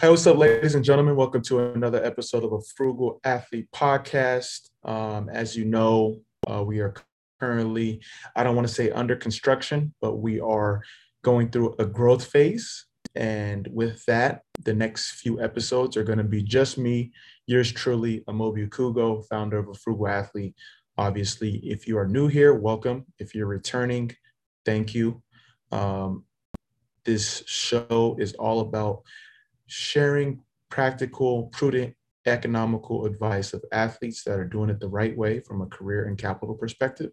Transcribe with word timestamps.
Hey, 0.00 0.08
what's 0.08 0.26
up, 0.26 0.38
ladies 0.38 0.74
and 0.74 0.82
gentlemen? 0.82 1.14
Welcome 1.14 1.42
to 1.42 1.72
another 1.72 2.02
episode 2.02 2.42
of 2.42 2.54
a 2.54 2.62
Frugal 2.74 3.20
Athlete 3.22 3.68
podcast. 3.70 4.70
Um, 4.82 5.28
as 5.28 5.54
you 5.54 5.66
know, 5.66 6.22
uh, 6.50 6.64
we 6.64 6.80
are 6.80 6.94
currently, 7.38 8.00
I 8.34 8.42
don't 8.42 8.56
want 8.56 8.66
to 8.66 8.72
say 8.72 8.90
under 8.92 9.14
construction, 9.14 9.92
but 10.00 10.16
we 10.16 10.40
are 10.40 10.82
going 11.22 11.50
through 11.50 11.74
a 11.78 11.84
growth 11.84 12.24
phase. 12.24 12.86
And 13.14 13.68
with 13.70 14.02
that, 14.06 14.40
the 14.64 14.72
next 14.72 15.20
few 15.20 15.38
episodes 15.38 15.98
are 15.98 16.04
going 16.04 16.16
to 16.16 16.24
be 16.24 16.42
just 16.42 16.78
me, 16.78 17.12
yours 17.46 17.70
truly, 17.70 18.24
Amobi 18.26 18.66
Okugo, 18.66 19.26
founder 19.28 19.58
of 19.58 19.68
a 19.68 19.74
Frugal 19.74 20.08
Athlete. 20.08 20.54
Obviously, 20.96 21.56
if 21.56 21.86
you 21.86 21.98
are 21.98 22.08
new 22.08 22.26
here, 22.26 22.54
welcome. 22.54 23.04
If 23.18 23.34
you're 23.34 23.46
returning, 23.46 24.12
thank 24.64 24.94
you. 24.94 25.22
Um, 25.70 26.24
this 27.04 27.42
show 27.46 28.16
is 28.18 28.32
all 28.32 28.60
about 28.60 29.02
sharing 29.70 30.42
practical, 30.68 31.44
prudent, 31.46 31.94
economical 32.26 33.06
advice 33.06 33.52
of 33.52 33.64
athletes 33.72 34.24
that 34.24 34.38
are 34.38 34.44
doing 34.44 34.70
it 34.70 34.78
the 34.78 34.88
right 34.88 35.16
way 35.16 35.40
from 35.40 35.62
a 35.62 35.66
career 35.66 36.04
and 36.06 36.18
capital 36.18 36.54
perspective, 36.54 37.10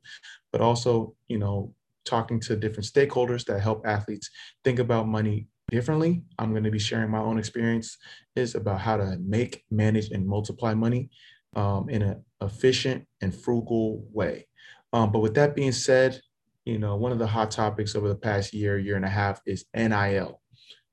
but 0.52 0.62
also, 0.62 1.16
you 1.28 1.38
know, 1.38 1.74
talking 2.06 2.40
to 2.40 2.56
different 2.56 2.86
stakeholders 2.86 3.46
that 3.46 3.60
help 3.60 3.86
athletes 3.86 4.30
think 4.64 4.80
about 4.80 5.08
money 5.08 5.48
differently. 5.70 6.24
I'm 6.40 6.52
going 6.52 6.64
to 6.64 6.72
be 6.72 6.80
sharing 6.80 7.12
my 7.12 7.20
own 7.20 7.38
experience 7.38 7.98
is 8.36 8.56
about 8.56 8.82
how 8.82 8.98
to 8.98 9.18
make, 9.20 9.64
manage, 9.70 10.12
and 10.12 10.26
multiply 10.26 10.74
money 10.74 11.10
um, 11.56 11.90
in 11.90 12.02
an 12.02 12.24
efficient 12.42 13.06
and 13.22 13.36
frugal 13.36 14.06
way. 14.12 14.48
Um, 14.94 15.12
but 15.12 15.20
with 15.20 15.36
that 15.36 15.56
being 15.56 15.74
said, 15.74 16.22
you 16.66 16.80
know, 16.80 16.96
one 16.96 17.12
of 17.12 17.20
the 17.20 17.28
hot 17.28 17.52
topics 17.52 17.96
over 17.96 18.08
the 18.08 18.16
past 18.16 18.54
year, 18.54 18.78
year 18.78 18.96
and 18.96 19.06
a 19.06 19.10
half 19.10 19.42
is 19.46 19.66
NIL. 19.74 20.42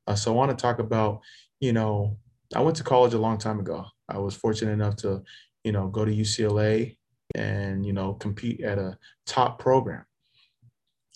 Uh, 0.06 0.14
so 0.14 0.32
I 0.32 0.36
want 0.36 0.56
to 0.56 0.60
talk 0.60 0.78
about 0.78 1.20
you 1.60 1.72
know, 1.72 2.18
I 2.54 2.60
went 2.60 2.76
to 2.76 2.84
college 2.84 3.14
a 3.14 3.18
long 3.18 3.38
time 3.38 3.60
ago. 3.60 3.86
I 4.08 4.18
was 4.18 4.34
fortunate 4.34 4.72
enough 4.72 4.96
to, 4.96 5.22
you 5.64 5.72
know, 5.72 5.88
go 5.88 6.04
to 6.04 6.14
UCLA 6.14 6.96
and, 7.34 7.84
you 7.84 7.92
know, 7.92 8.14
compete 8.14 8.60
at 8.60 8.78
a 8.78 8.98
top 9.26 9.58
program. 9.58 10.04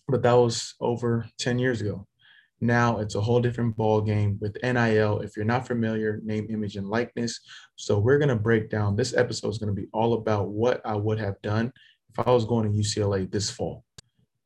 But 0.08 0.22
that 0.22 0.32
was 0.32 0.74
over 0.80 1.26
10 1.38 1.58
years 1.58 1.80
ago. 1.80 2.06
Now 2.60 2.98
it's 2.98 3.14
a 3.14 3.20
whole 3.20 3.40
different 3.40 3.76
ball 3.76 4.00
game 4.00 4.38
with 4.40 4.56
NIL. 4.62 5.20
If 5.20 5.36
you're 5.36 5.44
not 5.44 5.66
familiar, 5.66 6.20
name, 6.24 6.48
image, 6.50 6.76
and 6.76 6.88
likeness. 6.88 7.38
So 7.76 7.98
we're 7.98 8.18
gonna 8.18 8.34
break 8.34 8.68
down. 8.68 8.96
This 8.96 9.14
episode 9.14 9.50
is 9.50 9.58
gonna 9.58 9.72
be 9.72 9.86
all 9.92 10.14
about 10.14 10.48
what 10.48 10.80
I 10.84 10.96
would 10.96 11.20
have 11.20 11.40
done 11.42 11.72
if 12.10 12.26
I 12.26 12.30
was 12.30 12.44
going 12.44 12.70
to 12.70 12.76
UCLA 12.76 13.30
this 13.30 13.50
fall. 13.50 13.84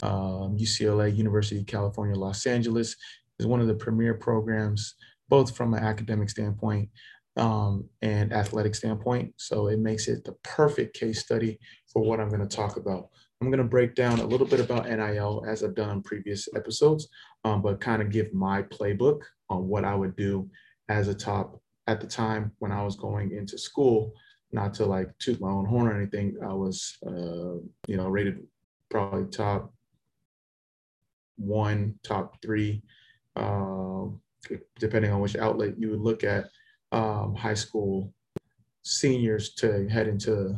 Um, 0.03 0.57
UCLA, 0.59 1.15
University 1.15 1.61
of 1.61 1.67
California, 1.67 2.17
Los 2.17 2.45
Angeles, 2.47 2.97
is 3.39 3.47
one 3.47 3.61
of 3.61 3.67
the 3.67 3.75
premier 3.75 4.15
programs 4.15 4.95
both 5.33 5.57
from 5.57 5.73
an 5.73 5.83
academic 5.83 6.29
standpoint 6.29 6.91
um, 7.39 7.89
and 8.03 8.35
athletic 8.35 8.75
standpoint. 8.75 9.33
So 9.39 9.69
it 9.69 9.79
makes 9.79 10.07
it 10.07 10.25
the 10.25 10.33
perfect 10.43 10.95
case 10.95 11.21
study 11.21 11.59
for 11.91 12.03
what 12.03 12.21
I'm 12.21 12.29
going 12.29 12.47
to 12.47 12.57
talk 12.57 12.77
about. 12.77 13.09
I'm 13.41 13.49
going 13.49 13.57
to 13.57 13.65
break 13.65 13.95
down 13.95 14.21
a 14.21 14.27
little 14.27 14.47
bit 14.47 14.61
about 14.61 14.87
NIL 14.87 15.43
as 15.49 15.65
I've 15.65 15.75
done 15.75 15.89
in 15.89 16.03
previous 16.03 16.51
episodes, 16.55 17.09
um, 17.45 17.63
but 17.63 17.81
kind 17.81 18.03
of 18.03 18.11
give 18.11 18.35
my 18.35 18.61
playbook 18.65 19.23
on 19.49 19.69
what 19.69 19.87
I 19.87 19.95
would 19.95 20.17
do 20.17 20.51
as 20.91 21.09
a 21.09 21.15
top 21.15 21.59
at 21.87 22.03
the 22.03 22.07
time 22.07 22.53
when 22.59 22.71
I 22.71 22.83
was 22.83 22.97
going 22.97 23.33
into 23.33 23.57
school. 23.57 24.13
Not 24.53 24.75
to 24.75 24.85
like 24.85 25.09
toot 25.19 25.41
my 25.41 25.49
own 25.49 25.65
horn 25.65 25.87
or 25.87 25.97
anything, 25.97 26.37
I 26.47 26.53
was, 26.53 26.99
uh, 27.07 27.57
you 27.89 27.97
know, 27.97 28.09
rated 28.09 28.43
probably 28.91 29.31
top 29.31 29.73
one, 31.39 31.95
top 32.03 32.37
three 32.43 32.83
um, 33.35 34.21
depending 34.79 35.13
on 35.13 35.21
which 35.21 35.37
outlet 35.37 35.79
you 35.79 35.91
would 35.91 36.01
look 36.01 36.25
at, 36.25 36.47
um, 36.93 37.35
high 37.35 37.55
school 37.55 38.13
seniors 38.85 39.55
to 39.55 39.89
head 39.89 40.09
into 40.09 40.57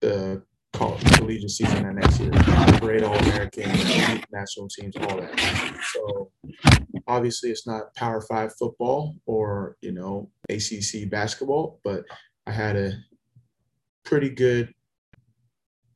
the 0.00 0.42
college, 0.72 1.04
collegiate 1.12 1.50
season 1.50 1.94
next 1.94 2.20
year. 2.20 2.30
Great 2.80 3.02
All 3.02 3.16
American, 3.16 3.70
national 4.32 4.68
teams, 4.68 4.96
all 4.96 5.16
that. 5.16 5.80
So 5.92 6.30
obviously, 7.06 7.50
it's 7.50 7.66
not 7.66 7.94
Power 7.94 8.20
Five 8.20 8.54
football 8.58 9.14
or 9.26 9.76
you 9.80 9.92
know 9.92 10.30
ACC 10.50 11.08
basketball, 11.08 11.80
but 11.84 12.04
I 12.46 12.50
had 12.50 12.76
a 12.76 12.92
pretty 14.04 14.30
good 14.30 14.72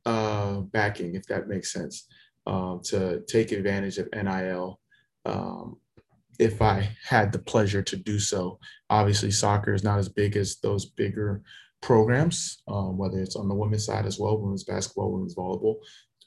uh, 0.05 0.61
backing, 0.61 1.15
if 1.15 1.23
that 1.27 1.47
makes 1.47 1.71
sense, 1.71 2.07
um, 2.47 2.81
to 2.85 3.21
take 3.27 3.51
advantage 3.51 3.97
of 3.97 4.07
NIL. 4.13 4.79
Um, 5.25 5.77
if 6.39 6.61
I 6.61 6.89
had 7.05 7.31
the 7.31 7.39
pleasure 7.39 7.83
to 7.83 7.95
do 7.97 8.17
so. 8.17 8.59
Obviously, 8.89 9.29
soccer 9.29 9.73
is 9.73 9.83
not 9.83 9.99
as 9.99 10.09
big 10.09 10.37
as 10.37 10.57
those 10.57 10.85
bigger 10.85 11.43
programs, 11.81 12.63
um, 12.67 12.97
whether 12.97 13.19
it's 13.19 13.35
on 13.35 13.47
the 13.47 13.55
women's 13.55 13.85
side 13.85 14.05
as 14.05 14.17
well, 14.17 14.39
women's 14.39 14.63
basketball, 14.63 15.11
women's 15.11 15.35
volleyball, 15.35 15.75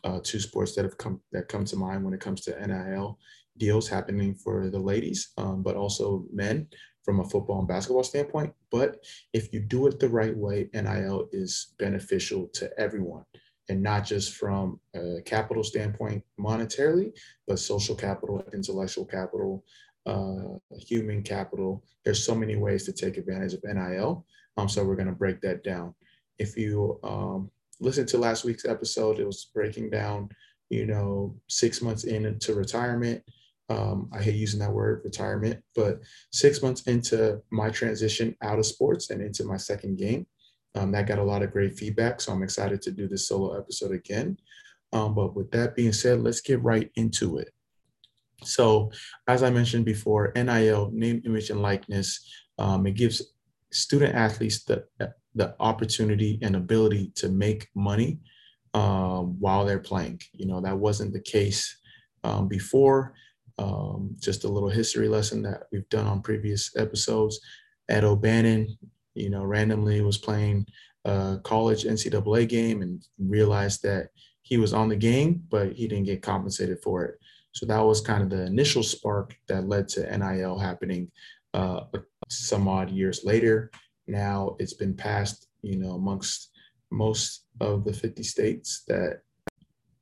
uh, 0.05 0.21
two 0.23 0.39
sports 0.39 0.75
that 0.75 0.85
have 0.85 0.99
come 0.99 1.21
that 1.33 1.49
come 1.49 1.65
to 1.65 1.77
mind 1.77 2.05
when 2.05 2.15
it 2.15 2.21
comes 2.21 2.43
to 2.43 2.67
NIL 2.67 3.19
deals 3.59 3.89
happening 3.89 4.35
for 4.35 4.71
the 4.71 4.79
ladies, 4.79 5.33
um, 5.39 5.63
but 5.63 5.77
also 5.77 6.25
men 6.33 6.67
from 7.05 7.21
a 7.21 7.25
football 7.25 7.59
and 7.59 7.69
basketball 7.69 8.05
standpoint. 8.05 8.53
But 8.71 9.05
if 9.33 9.53
you 9.53 9.61
do 9.61 9.87
it 9.87 9.99
the 9.99 10.09
right 10.09 10.37
way, 10.37 10.69
NIL 10.73 11.29
is 11.33 11.75
beneficial 11.79 12.49
to 12.55 12.71
everyone 12.79 13.25
and 13.69 13.83
not 13.83 14.05
just 14.05 14.35
from 14.35 14.81
a 14.95 15.21
capital 15.25 15.65
standpoint 15.65 16.23
monetarily, 16.39 17.13
but 17.47 17.59
social 17.59 17.95
capital, 17.95 18.45
intellectual 18.53 19.05
capital, 19.05 19.65
uh, 20.07 20.59
human 20.77 21.23
capital. 21.23 21.85
There's 22.05 22.25
so 22.25 22.35
many 22.35 22.57
ways 22.57 22.85
to 22.85 22.93
take 22.93 23.17
advantage 23.17 23.55
of 23.55 23.65
NIL. 23.65 24.27
Um, 24.57 24.69
so 24.69 24.85
we're 24.85 24.97
going 24.97 25.07
to 25.07 25.13
break 25.13 25.41
that 25.43 25.65
down. 25.65 25.95
If 26.39 26.57
you 26.57 26.99
um, 27.03 27.51
listen 27.81 28.07
to 28.07 28.19
last 28.19 28.45
week's 28.45 28.65
episode, 28.65 29.19
it 29.19 29.27
was 29.27 29.51
breaking 29.55 29.91
down, 29.91 30.29
you 30.71 30.87
know, 30.87 31.37
six 31.49 31.81
months 31.81 32.05
into 32.05 32.55
retirement. 32.55 33.23
Um, 33.69 34.11
I 34.13 34.23
hate 34.23 34.35
using 34.35 34.61
that 34.61 34.73
word 34.73 35.03
retirement, 35.05 35.63
but 35.75 36.01
six 36.31 36.63
months 36.63 36.83
into 36.83 37.41
my 37.51 37.71
transition 37.71 38.37
out 38.43 38.59
of 38.59 38.67
sports 38.67 39.11
and 39.11 39.23
into 39.23 39.45
my 39.45 39.57
second 39.57 39.97
game. 39.97 40.27
Um, 40.75 40.91
that 40.93 41.07
got 41.07 41.19
a 41.19 41.25
lot 41.25 41.43
of 41.43 41.53
great 41.53 41.79
feedback. 41.79 42.21
So 42.21 42.33
I'm 42.33 42.43
excited 42.43 42.83
to 42.83 42.91
do 42.91 43.07
this 43.07 43.29
solo 43.29 43.59
episode 43.59 43.93
again. 43.93 44.37
Um, 44.93 45.15
but 45.15 45.35
with 45.35 45.51
that 45.53 45.75
being 45.75 45.93
said, 45.93 46.21
let's 46.21 46.41
get 46.41 46.63
right 46.63 46.91
into 46.97 47.39
it. 47.39 47.53
So, 48.45 48.91
as 49.29 49.43
I 49.43 49.51
mentioned 49.51 49.85
before, 49.85 50.33
NIL, 50.35 50.91
name, 50.93 51.23
image, 51.25 51.51
and 51.51 51.63
likeness, 51.63 52.27
um, 52.59 52.87
it 52.87 52.95
gives 52.95 53.23
student 53.71 54.15
athletes 54.15 54.65
the, 54.65 54.85
the 55.35 55.55
opportunity 55.61 56.39
and 56.43 56.57
ability 56.57 57.13
to 57.17 57.29
make 57.29 57.69
money 57.75 58.21
um, 58.75 59.39
while 59.41 59.65
they're 59.65 59.79
playing. 59.79 60.21
You 60.33 60.47
know, 60.47 60.61
that 60.61 60.79
wasn't 60.79 61.13
the 61.13 61.21
case 61.21 61.77
um, 62.25 62.49
before. 62.49 63.15
Um, 63.59 64.17
just 64.19 64.45
a 64.45 64.49
little 64.49 64.71
history 64.71 65.09
lesson 65.09 65.43
that 65.43 65.65
we've 65.71 65.89
done 65.89 66.07
on 66.07 66.23
previous 66.23 66.75
episodes. 66.77 67.41
Ed 67.89 68.05
O'Bannon, 68.05 68.77
you 69.15 69.31
know, 69.31 69.45
randomly 69.45 70.01
was 70.01 70.19
playing 70.19 70.67
a 71.05 71.39
college 71.43 71.85
NCAA 71.85 72.49
game 72.49 72.83
and 72.83 73.05
realized 73.19 73.83
that 73.83 74.09
he 74.43 74.57
was 74.57 74.73
on 74.73 74.89
the 74.89 74.97
game, 74.97 75.43
but 75.49 75.73
he 75.73 75.87
didn't 75.87 76.05
get 76.05 76.23
compensated 76.23 76.79
for 76.83 77.05
it. 77.05 77.19
So 77.53 77.67
that 77.67 77.81
was 77.81 78.01
kind 78.01 78.23
of 78.23 78.31
the 78.31 78.47
initial 78.47 78.83
spark 78.83 79.35
that 79.49 79.69
led 79.69 79.89
to 79.89 80.19
NIL 80.19 80.59
happening 80.59 81.11
uh, 81.55 81.83
some 82.29 82.67
odd 82.67 82.91
years 82.91 83.25
later. 83.25 83.71
Now 84.07 84.57
it's 84.59 84.75
been 84.75 84.95
passed, 84.95 85.49
you 85.63 85.79
know, 85.79 85.93
amongst 85.93 86.51
most 86.91 87.47
of 87.61 87.85
the 87.85 87.93
50 87.93 88.23
states 88.23 88.85
that 88.89 89.21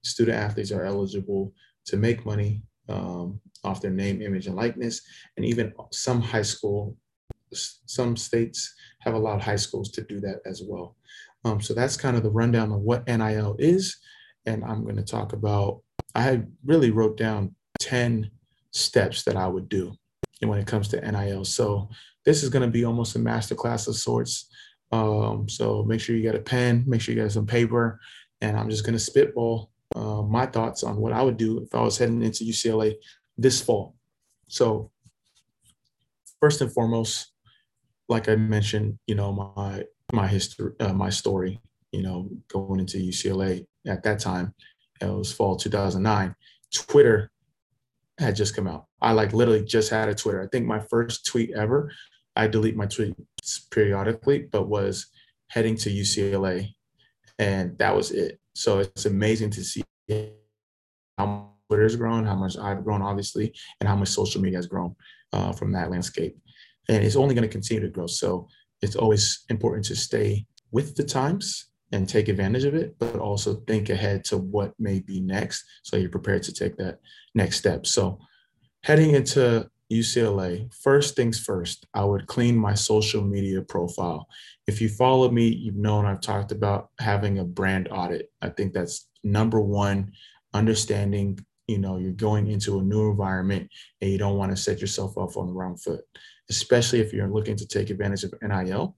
student 0.02 0.36
athletes 0.36 0.72
are 0.72 0.84
eligible 0.84 1.52
to 1.86 1.96
make 1.96 2.24
money 2.24 2.62
um, 2.88 3.40
off 3.64 3.80
their 3.80 3.90
name, 3.90 4.22
image, 4.22 4.46
and 4.46 4.56
likeness. 4.56 5.00
And 5.36 5.44
even 5.44 5.72
some 5.92 6.20
high 6.20 6.42
school, 6.42 6.96
some 7.52 8.16
states 8.16 8.74
have 9.00 9.14
allowed 9.14 9.42
high 9.42 9.56
schools 9.56 9.90
to 9.92 10.02
do 10.02 10.20
that 10.20 10.40
as 10.46 10.62
well. 10.66 10.96
Um, 11.44 11.60
so 11.60 11.74
that's 11.74 11.96
kind 11.96 12.16
of 12.16 12.22
the 12.22 12.30
rundown 12.30 12.72
of 12.72 12.80
what 12.80 13.06
NIL 13.06 13.56
is. 13.58 13.96
And 14.46 14.64
I'm 14.64 14.82
going 14.84 14.96
to 14.96 15.02
talk 15.02 15.32
about 15.32 15.82
I 16.14 16.42
really 16.64 16.90
wrote 16.90 17.16
down 17.16 17.54
10 17.80 18.30
steps 18.72 19.22
that 19.24 19.36
I 19.36 19.46
would 19.46 19.68
do 19.68 19.94
when 20.40 20.58
it 20.58 20.66
comes 20.66 20.88
to 20.88 21.00
NIL. 21.00 21.44
So 21.44 21.88
this 22.24 22.42
is 22.42 22.48
going 22.48 22.62
to 22.62 22.70
be 22.70 22.84
almost 22.84 23.16
a 23.16 23.18
masterclass 23.18 23.88
of 23.88 23.96
sorts. 23.96 24.48
Um, 24.92 25.48
so 25.48 25.84
make 25.84 26.00
sure 26.00 26.16
you 26.16 26.24
got 26.24 26.38
a 26.38 26.42
pen, 26.42 26.84
make 26.86 27.00
sure 27.00 27.14
you 27.14 27.22
got 27.22 27.32
some 27.32 27.46
paper, 27.46 28.00
and 28.40 28.56
I'm 28.56 28.70
just 28.70 28.84
going 28.84 28.94
to 28.94 28.98
spitball 28.98 29.70
uh, 29.94 30.22
my 30.22 30.46
thoughts 30.46 30.82
on 30.82 30.96
what 30.96 31.12
I 31.12 31.22
would 31.22 31.36
do 31.36 31.60
if 31.60 31.74
I 31.74 31.80
was 31.80 31.98
heading 31.98 32.22
into 32.22 32.44
UCLA 32.44 32.94
this 33.36 33.60
fall. 33.60 33.94
So 34.48 34.90
first 36.40 36.60
and 36.60 36.72
foremost, 36.72 37.32
like 38.08 38.28
I 38.28 38.36
mentioned, 38.36 38.98
you 39.06 39.14
know 39.14 39.54
my 39.56 39.84
my 40.12 40.26
history, 40.26 40.72
uh, 40.80 40.92
my 40.92 41.10
story, 41.10 41.60
you 41.92 42.02
know, 42.02 42.28
going 42.48 42.80
into 42.80 42.98
UCLA 42.98 43.66
at 43.86 44.02
that 44.02 44.18
time 44.18 44.54
it 45.00 45.06
was 45.06 45.32
fall 45.32 45.56
2009. 45.56 46.34
Twitter 46.72 47.30
had 48.18 48.36
just 48.36 48.54
come 48.54 48.66
out. 48.66 48.86
I 49.00 49.12
like 49.12 49.32
literally 49.32 49.64
just 49.64 49.90
had 49.90 50.08
a 50.08 50.14
Twitter. 50.14 50.42
I 50.42 50.46
think 50.48 50.66
my 50.66 50.80
first 50.80 51.26
tweet 51.26 51.50
ever 51.54 51.90
I 52.36 52.46
delete 52.46 52.76
my 52.76 52.86
tweets 52.86 53.70
periodically, 53.70 54.48
but 54.50 54.68
was 54.68 55.06
heading 55.48 55.76
to 55.76 55.90
UCLA, 55.90 56.74
and 57.38 57.76
that 57.78 57.94
was 57.94 58.12
it. 58.12 58.40
So 58.54 58.78
it's 58.78 59.06
amazing 59.06 59.50
to 59.50 59.64
see 59.64 59.82
how 61.18 61.50
Twitter's 61.68 61.96
grown, 61.96 62.24
how 62.24 62.36
much 62.36 62.56
I've 62.56 62.84
grown, 62.84 63.02
obviously, 63.02 63.54
and 63.80 63.88
how 63.88 63.96
much 63.96 64.08
social 64.08 64.40
media 64.40 64.58
has 64.58 64.66
grown 64.66 64.94
uh, 65.32 65.52
from 65.52 65.72
that 65.72 65.90
landscape. 65.90 66.36
And 66.88 67.04
it's 67.04 67.16
only 67.16 67.34
going 67.34 67.46
to 67.46 67.52
continue 67.52 67.82
to 67.82 67.88
grow. 67.88 68.06
So 68.06 68.48
it's 68.82 68.96
always 68.96 69.44
important 69.50 69.84
to 69.86 69.96
stay 69.96 70.46
with 70.72 70.96
the 70.96 71.04
times 71.04 71.66
and 71.92 72.08
take 72.08 72.28
advantage 72.28 72.64
of 72.64 72.74
it, 72.74 72.96
but 72.98 73.16
also 73.16 73.56
think 73.66 73.90
ahead 73.90 74.24
to 74.24 74.36
what 74.38 74.72
may 74.78 75.00
be 75.00 75.20
next. 75.20 75.64
So 75.82 75.96
you're 75.96 76.10
prepared 76.10 76.42
to 76.44 76.52
take 76.52 76.76
that 76.76 77.00
next 77.34 77.58
step. 77.58 77.86
So 77.86 78.18
heading 78.84 79.14
into 79.14 79.68
UCLA, 79.92 80.72
first 80.72 81.16
things 81.16 81.40
first, 81.40 81.86
I 81.94 82.04
would 82.04 82.26
clean 82.28 82.56
my 82.56 82.74
social 82.74 83.22
media 83.22 83.60
profile. 83.62 84.28
If 84.68 84.80
you 84.80 84.88
follow 84.88 85.30
me, 85.30 85.48
you've 85.48 85.76
known 85.76 86.06
I've 86.06 86.20
talked 86.20 86.52
about 86.52 86.90
having 87.00 87.38
a 87.38 87.44
brand 87.44 87.88
audit. 87.90 88.30
I 88.40 88.50
think 88.50 88.72
that's 88.72 89.08
number 89.24 89.60
one, 89.60 90.12
understanding, 90.54 91.40
you 91.66 91.78
know, 91.78 91.98
you're 91.98 92.12
going 92.12 92.46
into 92.46 92.78
a 92.78 92.82
new 92.82 93.10
environment 93.10 93.68
and 94.00 94.10
you 94.10 94.18
don't 94.18 94.36
want 94.36 94.52
to 94.52 94.56
set 94.56 94.80
yourself 94.80 95.16
off 95.16 95.36
on 95.36 95.48
the 95.48 95.52
wrong 95.52 95.76
foot, 95.76 96.02
especially 96.48 97.00
if 97.00 97.12
you're 97.12 97.28
looking 97.28 97.56
to 97.56 97.66
take 97.66 97.90
advantage 97.90 98.22
of 98.22 98.34
NIL. 98.42 98.96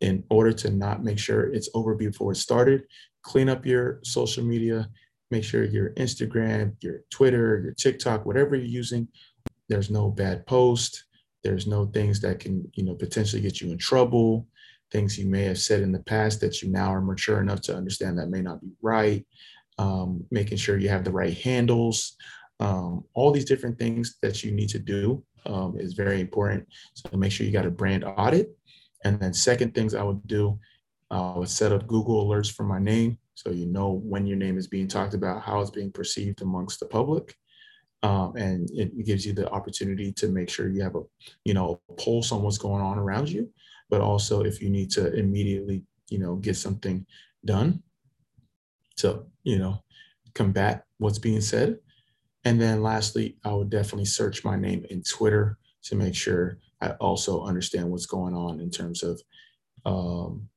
In 0.00 0.24
order 0.28 0.52
to 0.52 0.70
not 0.70 1.02
make 1.02 1.18
sure 1.18 1.52
it's 1.52 1.70
over 1.74 1.94
before 1.94 2.32
it 2.32 2.36
started, 2.36 2.82
clean 3.22 3.48
up 3.48 3.64
your 3.64 4.00
social 4.02 4.44
media, 4.44 4.88
make 5.30 5.44
sure 5.44 5.64
your 5.64 5.90
Instagram, 5.94 6.74
your 6.80 7.00
Twitter, 7.10 7.60
your 7.64 7.74
TikTok, 7.74 8.26
whatever 8.26 8.54
you're 8.54 8.64
using, 8.66 9.08
there's 9.68 9.90
no 9.90 10.10
bad 10.10 10.46
post. 10.46 11.04
There's 11.42 11.66
no 11.66 11.86
things 11.86 12.20
that 12.20 12.40
can, 12.40 12.70
you 12.74 12.84
know, 12.84 12.94
potentially 12.94 13.42
get 13.42 13.60
you 13.60 13.70
in 13.70 13.78
trouble. 13.78 14.46
Things 14.90 15.18
you 15.18 15.26
may 15.26 15.42
have 15.44 15.58
said 15.58 15.82
in 15.82 15.92
the 15.92 16.02
past 16.02 16.40
that 16.40 16.62
you 16.62 16.70
now 16.70 16.92
are 16.92 17.00
mature 17.00 17.40
enough 17.40 17.60
to 17.62 17.76
understand 17.76 18.18
that 18.18 18.28
may 18.30 18.40
not 18.40 18.60
be 18.60 18.70
right. 18.82 19.26
Um, 19.78 20.24
making 20.30 20.58
sure 20.58 20.78
you 20.78 20.88
have 20.88 21.04
the 21.04 21.10
right 21.10 21.36
handles. 21.36 22.16
Um, 22.60 23.04
all 23.14 23.32
these 23.32 23.44
different 23.44 23.78
things 23.78 24.16
that 24.22 24.44
you 24.44 24.52
need 24.52 24.68
to 24.70 24.78
do 24.78 25.24
um, 25.46 25.76
is 25.78 25.94
very 25.94 26.20
important. 26.20 26.66
So 26.94 27.16
make 27.16 27.32
sure 27.32 27.44
you 27.44 27.52
got 27.52 27.66
a 27.66 27.70
brand 27.70 28.04
audit. 28.04 28.56
And 29.04 29.20
then 29.20 29.34
second 29.34 29.74
things 29.74 29.94
I 29.94 30.02
would 30.02 30.26
do, 30.26 30.58
I 31.10 31.36
would 31.36 31.48
set 31.48 31.72
up 31.72 31.86
Google 31.86 32.26
alerts 32.26 32.50
for 32.52 32.64
my 32.64 32.78
name. 32.78 33.18
So 33.34 33.50
you 33.50 33.66
know 33.66 34.00
when 34.04 34.26
your 34.26 34.38
name 34.38 34.56
is 34.58 34.66
being 34.66 34.88
talked 34.88 35.14
about, 35.14 35.42
how 35.42 35.60
it's 35.60 35.70
being 35.70 35.92
perceived 35.92 36.42
amongst 36.42 36.80
the 36.80 36.86
public. 36.86 37.36
Um, 38.02 38.36
and 38.36 38.68
it 38.72 39.04
gives 39.06 39.24
you 39.24 39.32
the 39.32 39.48
opportunity 39.50 40.12
to 40.12 40.28
make 40.28 40.50
sure 40.50 40.68
you 40.68 40.82
have 40.82 40.94
a 40.94 41.02
you 41.44 41.54
know 41.54 41.80
a 41.88 41.92
pulse 41.94 42.32
on 42.32 42.42
what's 42.42 42.58
going 42.58 42.82
on 42.82 42.98
around 42.98 43.28
you. 43.28 43.50
But 43.90 44.00
also 44.00 44.42
if 44.42 44.60
you 44.60 44.70
need 44.70 44.90
to 44.92 45.12
immediately 45.14 45.84
you 46.10 46.18
know 46.18 46.36
get 46.36 46.56
something 46.56 47.06
done 47.44 47.82
to 48.96 49.24
you 49.42 49.58
know 49.58 49.82
combat 50.34 50.84
what's 50.98 51.18
being 51.18 51.40
said. 51.40 51.78
And 52.44 52.60
then 52.60 52.82
lastly 52.82 53.38
i 53.44 53.52
would 53.52 53.70
definitely 53.70 54.04
search 54.04 54.44
my 54.44 54.54
name 54.54 54.84
in 54.90 55.02
twitter 55.02 55.56
to 55.84 55.94
make 55.96 56.14
sure 56.14 56.58
i 56.80 56.90
also 57.00 57.44
understand 57.44 57.88
what's 57.90 58.06
going 58.06 58.34
on 58.34 58.60
in 58.60 58.70
terms 58.70 59.02
of 59.02 59.20
um, 59.86 60.48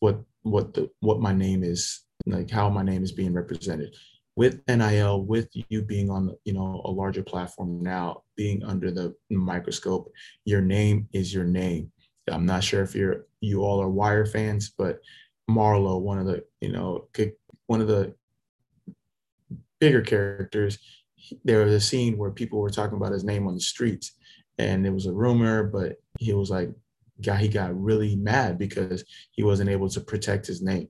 what 0.00 0.20
what 0.42 0.74
the 0.74 0.90
what 1.00 1.20
my 1.20 1.32
name 1.32 1.62
is 1.62 2.04
like 2.26 2.50
how 2.50 2.68
my 2.68 2.82
name 2.82 3.02
is 3.02 3.12
being 3.12 3.32
represented 3.32 3.94
with 4.38 4.62
NIL, 4.68 5.24
with 5.24 5.48
you 5.68 5.82
being 5.82 6.10
on 6.10 6.32
you 6.44 6.52
know 6.52 6.80
a 6.84 6.90
larger 6.92 7.24
platform 7.24 7.82
now, 7.82 8.22
being 8.36 8.62
under 8.62 8.92
the 8.92 9.12
microscope, 9.30 10.12
your 10.44 10.60
name 10.60 11.08
is 11.12 11.34
your 11.34 11.44
name. 11.44 11.90
I'm 12.30 12.46
not 12.46 12.62
sure 12.62 12.82
if 12.82 12.94
you're 12.94 13.26
you 13.40 13.62
all 13.64 13.82
are 13.82 13.88
Wire 13.88 14.24
fans, 14.24 14.72
but 14.78 15.00
Marlo, 15.50 16.00
one 16.00 16.20
of 16.20 16.26
the 16.26 16.44
you 16.60 16.70
know 16.70 17.08
one 17.66 17.80
of 17.80 17.88
the 17.88 18.14
bigger 19.80 20.02
characters, 20.02 20.78
there 21.42 21.64
was 21.64 21.74
a 21.74 21.80
scene 21.80 22.16
where 22.16 22.30
people 22.30 22.60
were 22.60 22.70
talking 22.70 22.96
about 22.96 23.12
his 23.12 23.24
name 23.24 23.48
on 23.48 23.54
the 23.54 23.60
streets, 23.60 24.12
and 24.58 24.86
it 24.86 24.90
was 24.90 25.06
a 25.06 25.12
rumor, 25.12 25.64
but 25.64 25.96
he 26.18 26.32
was 26.32 26.50
like, 26.50 26.70
guy, 27.22 27.36
he 27.36 27.48
got 27.48 27.80
really 27.80 28.16
mad 28.16 28.58
because 28.58 29.04
he 29.32 29.42
wasn't 29.42 29.70
able 29.70 29.88
to 29.88 30.00
protect 30.00 30.46
his 30.46 30.62
name 30.62 30.88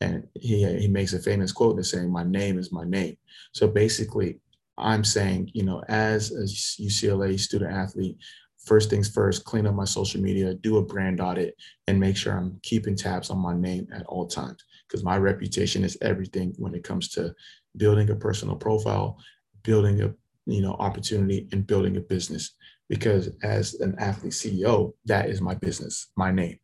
and 0.00 0.26
he 0.34 0.64
he 0.78 0.88
makes 0.88 1.12
a 1.12 1.18
famous 1.18 1.52
quote 1.52 1.76
that's 1.76 1.90
saying, 1.90 2.10
"My 2.10 2.24
name 2.24 2.58
is 2.58 2.72
my 2.72 2.84
name." 2.84 3.16
So 3.52 3.66
basically, 3.66 4.38
I'm 4.78 5.04
saying, 5.04 5.50
you 5.54 5.62
know, 5.64 5.82
as 5.88 6.32
a 6.32 6.44
UCLA 6.82 7.38
student 7.38 7.72
athlete, 7.72 8.18
first 8.64 8.90
things 8.90 9.08
first, 9.08 9.44
clean 9.44 9.66
up 9.66 9.74
my 9.74 9.84
social 9.84 10.20
media, 10.20 10.54
do 10.54 10.76
a 10.76 10.84
brand 10.84 11.20
audit, 11.20 11.54
and 11.86 11.98
make 11.98 12.16
sure 12.16 12.34
I'm 12.34 12.58
keeping 12.62 12.96
tabs 12.96 13.30
on 13.30 13.38
my 13.38 13.56
name 13.56 13.88
at 13.94 14.04
all 14.06 14.26
times 14.26 14.64
because 14.86 15.02
my 15.02 15.16
reputation 15.16 15.82
is 15.82 15.96
everything 16.02 16.54
when 16.58 16.74
it 16.74 16.84
comes 16.84 17.08
to 17.10 17.34
building 17.76 18.10
a 18.10 18.16
personal 18.16 18.56
profile, 18.56 19.18
building 19.62 20.02
a 20.02 20.12
you 20.46 20.60
know 20.60 20.76
opportunity, 20.78 21.48
and 21.52 21.66
building 21.66 21.96
a 21.96 22.00
business. 22.00 22.54
Because 22.88 23.30
as 23.42 23.74
an 23.74 23.96
athlete 23.98 24.32
CEO, 24.32 24.92
that 25.06 25.28
is 25.28 25.40
my 25.40 25.54
business, 25.54 26.08
my 26.16 26.30
name. 26.30 26.58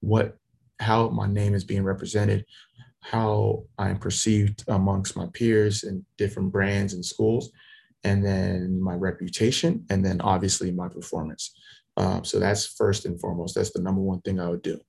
What 0.00 0.36
how 0.80 1.08
my 1.08 1.26
name 1.26 1.54
is 1.54 1.64
being 1.64 1.84
represented, 1.84 2.44
how 3.00 3.64
I'm 3.78 3.98
perceived 3.98 4.64
amongst 4.68 5.16
my 5.16 5.26
peers 5.32 5.84
and 5.84 6.04
different 6.18 6.52
brands 6.52 6.92
and 6.92 7.04
schools, 7.04 7.50
and 8.04 8.24
then 8.24 8.80
my 8.82 8.94
reputation, 8.94 9.86
and 9.90 10.04
then 10.04 10.20
obviously 10.20 10.72
my 10.72 10.88
performance. 10.88 11.54
Um, 11.96 12.24
so 12.24 12.38
that's 12.38 12.66
first 12.66 13.04
and 13.04 13.20
foremost. 13.20 13.54
That's 13.54 13.72
the 13.72 13.82
number 13.82 14.00
one 14.00 14.20
thing 14.22 14.40
I 14.40 14.48
would 14.48 14.62
do. 14.62 14.80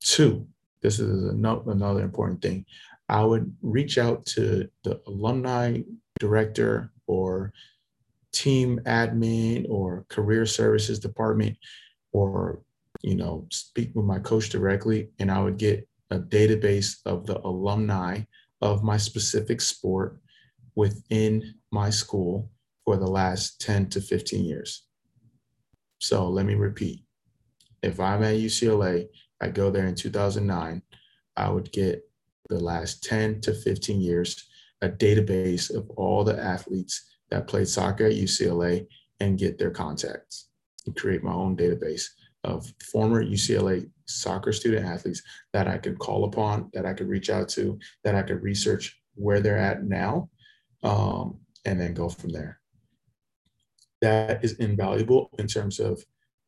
Two, 0.00 0.46
this 0.82 0.98
is 0.98 1.24
another 1.24 2.02
important 2.02 2.40
thing. 2.40 2.64
I 3.08 3.24
would 3.24 3.54
reach 3.62 3.98
out 3.98 4.26
to 4.26 4.68
the 4.84 5.00
alumni 5.06 5.80
director 6.20 6.92
or 7.06 7.52
team 8.38 8.80
admin 8.86 9.66
or 9.68 10.04
career 10.08 10.46
services 10.46 10.98
department 10.98 11.56
or 12.12 12.60
you 13.02 13.16
know 13.16 13.46
speak 13.50 13.90
with 13.94 14.04
my 14.04 14.18
coach 14.18 14.48
directly 14.48 15.08
and 15.18 15.30
i 15.30 15.40
would 15.40 15.56
get 15.56 15.86
a 16.10 16.18
database 16.18 16.98
of 17.04 17.26
the 17.26 17.38
alumni 17.40 18.20
of 18.60 18.82
my 18.82 18.96
specific 18.96 19.60
sport 19.60 20.20
within 20.74 21.54
my 21.70 21.90
school 21.90 22.50
for 22.84 22.96
the 22.96 23.06
last 23.06 23.60
10 23.60 23.90
to 23.90 24.00
15 24.00 24.44
years. 24.44 24.84
So 25.98 26.28
let 26.28 26.46
me 26.46 26.54
repeat. 26.54 27.04
If 27.82 28.00
I'm 28.00 28.22
at 28.22 28.36
UCLA, 28.36 29.08
I 29.40 29.48
go 29.48 29.70
there 29.70 29.86
in 29.86 29.94
2009, 29.94 30.82
I 31.36 31.50
would 31.50 31.70
get 31.70 32.02
the 32.48 32.58
last 32.58 33.04
10 33.04 33.40
to 33.42 33.52
15 33.52 34.00
years, 34.00 34.48
a 34.80 34.88
database 34.88 35.74
of 35.74 35.90
all 35.90 36.24
the 36.24 36.40
athletes 36.40 37.17
that 37.30 37.46
played 37.46 37.68
soccer 37.68 38.06
at 38.06 38.12
UCLA 38.12 38.86
and 39.20 39.38
get 39.38 39.58
their 39.58 39.70
contacts 39.70 40.48
and 40.86 40.96
create 40.96 41.22
my 41.22 41.32
own 41.32 41.56
database 41.56 42.06
of 42.44 42.72
former 42.92 43.24
UCLA 43.24 43.90
soccer 44.06 44.52
student 44.52 44.86
athletes 44.86 45.22
that 45.52 45.68
I 45.68 45.78
could 45.78 45.98
call 45.98 46.24
upon, 46.24 46.70
that 46.72 46.86
I 46.86 46.94
could 46.94 47.08
reach 47.08 47.30
out 47.30 47.48
to, 47.50 47.78
that 48.04 48.14
I 48.14 48.22
could 48.22 48.42
research 48.42 48.98
where 49.14 49.40
they're 49.40 49.58
at 49.58 49.84
now, 49.84 50.30
um, 50.82 51.38
and 51.64 51.80
then 51.80 51.94
go 51.94 52.08
from 52.08 52.30
there. 52.30 52.60
That 54.00 54.44
is 54.44 54.54
invaluable 54.54 55.30
in 55.38 55.48
terms 55.48 55.80
of 55.80 56.02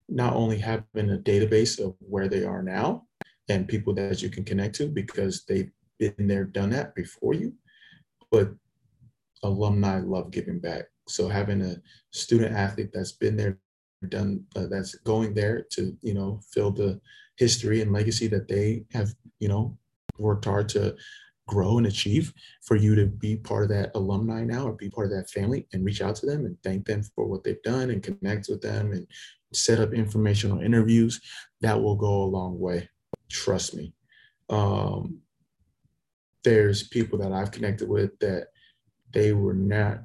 not 0.08 0.34
only 0.34 0.58
having 0.58 1.10
a 1.10 1.18
database 1.18 1.84
of 1.84 1.94
where 1.99 2.28
they 2.28 2.44
are 2.44 2.62
now 2.62 3.06
and 3.49 3.68
people 3.68 3.92
that 3.94 4.22
you 4.22 4.30
can 4.30 4.44
connect 4.44 4.76
to 4.76 4.87
because 4.87 5.44
they've 5.44 5.70
been 5.99 6.28
there, 6.28 6.44
done 6.44 6.70
that 6.70 6.94
before 6.94 7.34
you, 7.34 7.52
but 8.30 8.50
alumni 9.42 10.00
love 10.00 10.30
giving 10.30 10.61
back. 10.61 10.85
So 11.09 11.28
having 11.28 11.62
a 11.62 11.76
student 12.12 12.54
athlete 12.54 12.90
that's 12.92 13.12
been 13.12 13.37
there, 13.37 13.59
done 14.09 14.44
uh, 14.56 14.66
that's 14.66 14.94
going 15.00 15.35
there 15.35 15.66
to 15.70 15.94
you 16.00 16.14
know 16.14 16.40
fill 16.54 16.70
the 16.70 16.99
history 17.37 17.82
and 17.82 17.92
legacy 17.92 18.26
that 18.28 18.49
they 18.49 18.82
have 18.92 19.12
you 19.40 19.49
know 19.49 19.76
worked 20.18 20.47
hard 20.47 20.68
to 20.70 20.97
grow 21.47 21.78
and 21.78 21.87
achieve 21.87 22.32
for 22.62 22.76
you 22.76 22.94
to 22.94 23.06
be 23.06 23.37
part 23.37 23.64
of 23.64 23.68
that 23.68 23.90
alumni 23.94 24.44
now 24.44 24.66
or 24.66 24.73
be 24.73 24.88
part 24.88 25.06
of 25.06 25.12
that 25.12 25.28
family 25.28 25.66
and 25.73 25.85
reach 25.85 26.00
out 26.00 26.14
to 26.14 26.25
them 26.25 26.47
and 26.47 26.56
thank 26.62 26.87
them 26.87 27.02
for 27.14 27.26
what 27.26 27.42
they've 27.42 27.62
done 27.62 27.90
and 27.90 28.02
connect 28.02 28.47
with 28.49 28.62
them 28.62 28.92
and 28.92 29.06
set 29.52 29.80
up 29.80 29.92
informational 29.92 30.61
interviews 30.61 31.20
that 31.61 31.80
will 31.80 31.97
go 31.97 32.23
a 32.23 32.32
long 32.38 32.59
way 32.59 32.88
trust 33.28 33.75
me 33.75 33.92
um, 34.49 35.18
there's 36.44 36.88
people 36.88 37.18
that 37.18 37.32
i've 37.32 37.50
connected 37.50 37.88
with 37.88 38.16
that 38.20 38.47
they 39.12 39.33
were 39.33 39.55
not 39.55 40.05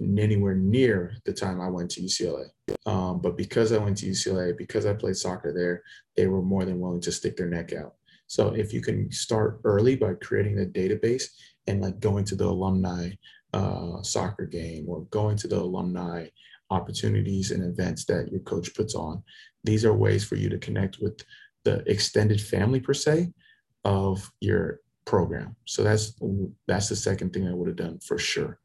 anywhere 0.00 0.54
near 0.54 1.16
the 1.24 1.32
time 1.32 1.60
I 1.60 1.68
went 1.68 1.90
to 1.92 2.02
UCLA. 2.02 2.46
Um, 2.84 3.20
but 3.20 3.36
because 3.36 3.72
I 3.72 3.78
went 3.78 3.96
to 3.98 4.06
UCLA, 4.06 4.56
because 4.56 4.84
I 4.84 4.92
played 4.92 5.16
soccer 5.16 5.52
there, 5.52 5.82
they 6.16 6.26
were 6.26 6.42
more 6.42 6.64
than 6.64 6.80
willing 6.80 7.00
to 7.02 7.12
stick 7.12 7.36
their 7.36 7.48
neck 7.48 7.72
out. 7.72 7.94
So 8.26 8.50
if 8.50 8.72
you 8.72 8.82
can 8.82 9.10
start 9.10 9.60
early 9.64 9.96
by 9.96 10.14
creating 10.14 10.60
a 10.60 10.64
database 10.64 11.24
and 11.66 11.80
like 11.80 12.00
going 12.00 12.24
to 12.26 12.34
the 12.34 12.46
alumni 12.46 13.10
uh, 13.54 14.02
soccer 14.02 14.46
game 14.46 14.86
or 14.88 15.02
going 15.10 15.36
to 15.38 15.48
the 15.48 15.58
alumni 15.58 16.26
opportunities 16.70 17.52
and 17.52 17.64
events 17.64 18.04
that 18.06 18.30
your 18.30 18.40
coach 18.40 18.74
puts 18.74 18.94
on. 18.94 19.22
These 19.64 19.84
are 19.84 19.94
ways 19.94 20.24
for 20.24 20.36
you 20.36 20.48
to 20.48 20.58
connect 20.58 20.98
with 21.00 21.24
the 21.64 21.88
extended 21.90 22.40
family 22.40 22.80
per 22.80 22.94
se 22.94 23.32
of 23.84 24.30
your 24.40 24.80
program. 25.06 25.56
So 25.64 25.82
that's 25.82 26.14
that's 26.66 26.88
the 26.88 26.96
second 26.96 27.32
thing 27.32 27.48
I 27.48 27.54
would 27.54 27.68
have 27.68 27.76
done 27.76 27.98
for 28.00 28.18
sure. 28.18 28.58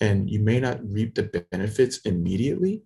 And 0.00 0.30
you 0.30 0.40
may 0.40 0.60
not 0.60 0.80
reap 0.82 1.14
the 1.14 1.44
benefits 1.50 1.98
immediately, 2.06 2.82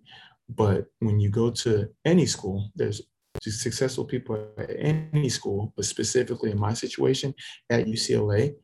but 0.49 0.87
when 0.99 1.19
you 1.19 1.29
go 1.29 1.49
to 1.49 1.87
any 2.03 2.25
school, 2.25 2.71
there's 2.75 3.01
successful 3.41 4.05
people 4.05 4.35
at 4.57 4.69
any 4.77 5.29
school, 5.29 5.73
but 5.75 5.85
specifically 5.85 6.51
in 6.51 6.59
my 6.59 6.73
situation 6.73 7.33
at 7.69 7.85
UCLA, 7.85 8.55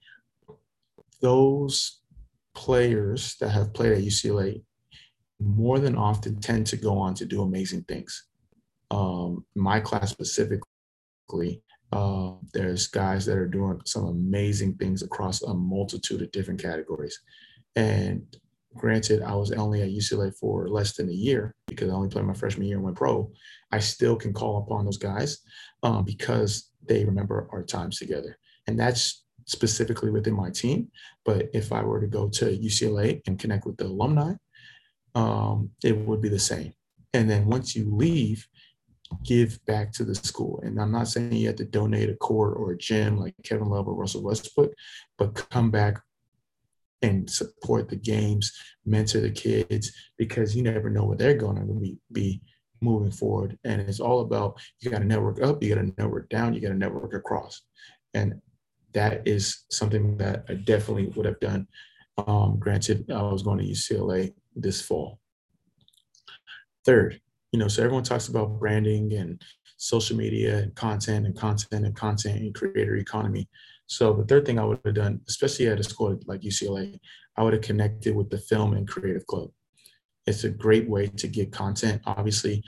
those 1.21 2.01
players 2.53 3.35
that 3.39 3.49
have 3.49 3.73
played 3.73 3.93
at 3.93 4.03
UCLA 4.03 4.61
more 5.39 5.79
than 5.79 5.95
often 5.95 6.39
tend 6.39 6.67
to 6.67 6.77
go 6.77 6.97
on 6.97 7.13
to 7.15 7.25
do 7.25 7.41
amazing 7.41 7.83
things. 7.83 8.27
Um, 8.89 9.45
my 9.55 9.79
class 9.79 10.11
specifically, 10.11 11.61
uh, 11.91 12.33
there's 12.53 12.87
guys 12.87 13.25
that 13.25 13.37
are 13.37 13.47
doing 13.47 13.79
some 13.85 14.05
amazing 14.05 14.75
things 14.75 15.03
across 15.03 15.41
a 15.41 15.53
multitude 15.53 16.21
of 16.21 16.31
different 16.31 16.61
categories. 16.61 17.19
And 17.75 18.23
granted, 18.75 19.21
I 19.21 19.35
was 19.35 19.51
only 19.51 19.81
at 19.81 19.89
UCLA 19.89 20.33
for 20.37 20.69
less 20.69 20.95
than 20.95 21.09
a 21.09 21.13
year 21.13 21.53
because 21.67 21.89
I 21.89 21.93
only 21.93 22.09
played 22.09 22.25
my 22.25 22.33
freshman 22.33 22.67
year 22.67 22.77
and 22.77 22.85
went 22.85 22.97
pro. 22.97 23.29
I 23.71 23.79
still 23.79 24.15
can 24.15 24.33
call 24.33 24.59
upon 24.59 24.85
those 24.85 24.97
guys 24.97 25.39
um, 25.83 26.05
because 26.05 26.69
they 26.87 27.03
remember 27.05 27.47
our 27.51 27.63
times 27.63 27.97
together. 27.97 28.37
And 28.67 28.79
that's 28.79 29.23
specifically 29.45 30.11
within 30.11 30.33
my 30.33 30.49
team. 30.49 30.89
But 31.25 31.49
if 31.53 31.71
I 31.71 31.83
were 31.83 31.99
to 31.99 32.07
go 32.07 32.29
to 32.29 32.45
UCLA 32.45 33.21
and 33.27 33.39
connect 33.39 33.65
with 33.65 33.77
the 33.77 33.85
alumni, 33.85 34.33
um, 35.15 35.71
it 35.83 35.97
would 35.97 36.21
be 36.21 36.29
the 36.29 36.39
same. 36.39 36.73
And 37.13 37.29
then 37.29 37.45
once 37.45 37.75
you 37.75 37.93
leave, 37.93 38.47
give 39.23 39.63
back 39.65 39.91
to 39.93 40.03
the 40.03 40.15
school. 40.15 40.59
And 40.63 40.79
I'm 40.79 40.91
not 40.91 41.07
saying 41.07 41.33
you 41.33 41.47
have 41.47 41.55
to 41.57 41.65
donate 41.65 42.09
a 42.09 42.15
court 42.15 42.55
or 42.57 42.71
a 42.71 42.77
gym 42.77 43.17
like 43.17 43.35
Kevin 43.43 43.69
Love 43.69 43.87
or 43.87 43.95
Russell 43.95 44.23
Westbrook, 44.23 44.73
but 45.17 45.35
come 45.49 45.71
back 45.71 46.01
and 47.01 47.29
support 47.29 47.89
the 47.89 47.95
games, 47.95 48.51
mentor 48.85 49.21
the 49.21 49.31
kids, 49.31 49.91
because 50.17 50.55
you 50.55 50.63
never 50.63 50.89
know 50.89 51.03
what 51.03 51.17
they're 51.17 51.33
going 51.33 51.55
to 51.55 51.73
be, 51.73 51.97
be 52.11 52.41
moving 52.81 53.11
forward. 53.11 53.57
And 53.63 53.81
it's 53.81 53.99
all 53.99 54.21
about 54.21 54.59
you 54.79 54.91
got 54.91 54.99
to 54.99 55.05
network 55.05 55.41
up, 55.41 55.63
you 55.63 55.73
got 55.73 55.81
to 55.81 55.93
network 55.97 56.29
down, 56.29 56.53
you 56.53 56.61
got 56.61 56.69
to 56.69 56.75
network 56.75 57.13
across. 57.13 57.61
And 58.13 58.41
that 58.93 59.27
is 59.27 59.65
something 59.71 60.17
that 60.17 60.45
I 60.49 60.55
definitely 60.55 61.07
would 61.15 61.25
have 61.25 61.39
done. 61.39 61.67
Um, 62.17 62.57
granted, 62.59 63.09
I 63.09 63.21
was 63.21 63.43
going 63.43 63.59
to 63.59 63.65
UCLA 63.65 64.33
this 64.55 64.81
fall. 64.81 65.19
Third, 66.85 67.21
you 67.51 67.59
know, 67.59 67.67
so 67.67 67.83
everyone 67.83 68.03
talks 68.03 68.27
about 68.27 68.59
branding 68.59 69.13
and 69.13 69.41
social 69.77 70.15
media 70.15 70.59
and 70.59 70.75
content 70.75 71.25
and 71.25 71.35
content 71.35 71.85
and 71.85 71.95
content 71.95 72.39
and 72.39 72.55
creator 72.55 72.95
economy. 72.95 73.49
So 73.87 74.13
the 74.13 74.23
third 74.23 74.45
thing 74.45 74.57
I 74.57 74.63
would 74.63 74.79
have 74.85 74.93
done, 74.93 75.21
especially 75.27 75.67
at 75.67 75.79
a 75.79 75.83
school 75.83 76.17
like 76.25 76.41
UCLA, 76.41 76.99
I 77.35 77.43
would 77.43 77.53
have 77.53 77.61
connected 77.61 78.15
with 78.15 78.29
the 78.29 78.37
film 78.37 78.73
and 78.73 78.87
creative 78.87 79.25
club. 79.27 79.49
It's 80.27 80.43
a 80.43 80.49
great 80.49 80.87
way 80.87 81.07
to 81.07 81.27
get 81.27 81.51
content. 81.51 82.01
Obviously, 82.05 82.63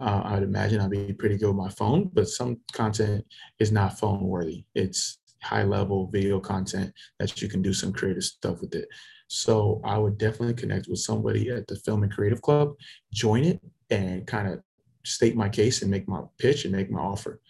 uh, 0.00 0.22
I'd 0.24 0.42
imagine 0.42 0.80
I'd 0.80 0.90
be 0.90 1.12
pretty 1.12 1.38
good 1.38 1.48
with 1.48 1.56
my 1.56 1.70
phone, 1.70 2.10
but 2.12 2.28
some 2.28 2.58
content 2.72 3.24
is 3.58 3.72
not 3.72 3.98
phone 3.98 4.20
worthy. 4.20 4.64
It's 4.74 5.18
high 5.42 5.62
level 5.62 6.10
video 6.12 6.40
content 6.40 6.92
that 7.18 7.40
you 7.40 7.48
can 7.48 7.62
do 7.62 7.72
some 7.72 7.92
creative 7.92 8.24
stuff 8.24 8.60
with 8.60 8.74
it. 8.74 8.88
So 9.28 9.80
I 9.84 9.98
would 9.98 10.18
definitely 10.18 10.54
connect 10.54 10.88
with 10.88 10.98
somebody 10.98 11.50
at 11.50 11.66
the 11.66 11.76
Film 11.76 12.02
and 12.02 12.12
Creative 12.12 12.42
Club, 12.42 12.74
join 13.12 13.44
it, 13.44 13.60
and 13.90 14.26
kind 14.26 14.48
of 14.48 14.60
state 15.04 15.36
my 15.36 15.48
case 15.48 15.82
and 15.82 15.90
make 15.90 16.08
my 16.08 16.22
pitch 16.38 16.64
and 16.64 16.74
make 16.74 16.90
my 16.90 17.00
offer. 17.00 17.40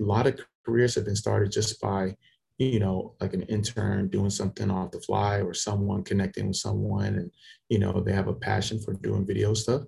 A 0.00 0.02
lot 0.02 0.26
of 0.26 0.40
careers 0.64 0.94
have 0.94 1.04
been 1.04 1.16
started 1.16 1.52
just 1.52 1.80
by, 1.80 2.16
you 2.58 2.80
know, 2.80 3.14
like 3.20 3.34
an 3.34 3.42
intern 3.42 4.08
doing 4.08 4.30
something 4.30 4.70
off 4.70 4.90
the 4.90 5.00
fly 5.00 5.40
or 5.40 5.54
someone 5.54 6.02
connecting 6.02 6.48
with 6.48 6.56
someone 6.56 7.14
and, 7.16 7.30
you 7.68 7.78
know, 7.78 8.00
they 8.00 8.12
have 8.12 8.28
a 8.28 8.34
passion 8.34 8.80
for 8.80 8.94
doing 8.94 9.26
video 9.26 9.54
stuff. 9.54 9.82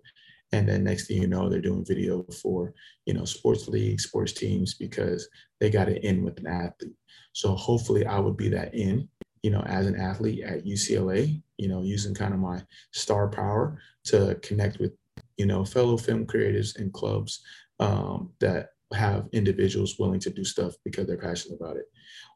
And 0.52 0.68
then 0.68 0.84
next 0.84 1.08
thing 1.08 1.20
you 1.20 1.26
know, 1.26 1.48
they're 1.48 1.60
doing 1.60 1.84
video 1.84 2.24
for, 2.42 2.74
you 3.06 3.14
know, 3.14 3.24
sports 3.24 3.66
leagues, 3.66 4.04
sports 4.04 4.32
teams 4.32 4.74
because 4.74 5.28
they 5.58 5.70
got 5.70 5.88
it 5.88 6.04
in 6.04 6.22
with 6.22 6.38
an 6.38 6.46
athlete. 6.46 6.94
So 7.32 7.56
hopefully 7.56 8.06
I 8.06 8.20
would 8.20 8.36
be 8.36 8.48
that 8.50 8.74
in 8.74 9.08
you 9.44 9.50
know, 9.50 9.60
as 9.66 9.86
an 9.86 9.94
athlete 9.94 10.42
at 10.42 10.64
UCLA, 10.64 11.38
you 11.58 11.68
know, 11.68 11.82
using 11.82 12.14
kind 12.14 12.32
of 12.32 12.40
my 12.40 12.62
star 12.92 13.28
power 13.28 13.78
to 14.04 14.38
connect 14.40 14.78
with, 14.78 14.92
you 15.36 15.46
know, 15.46 15.64
fellow 15.64 15.96
film 15.96 16.26
creators 16.26 16.76
and 16.76 16.92
clubs 16.92 17.40
um, 17.80 18.30
that 18.40 18.70
have 18.92 19.26
individuals 19.32 19.98
willing 19.98 20.20
to 20.20 20.30
do 20.30 20.44
stuff 20.44 20.74
because 20.84 21.06
they're 21.06 21.16
passionate 21.16 21.58
about 21.60 21.76
it. 21.76 21.86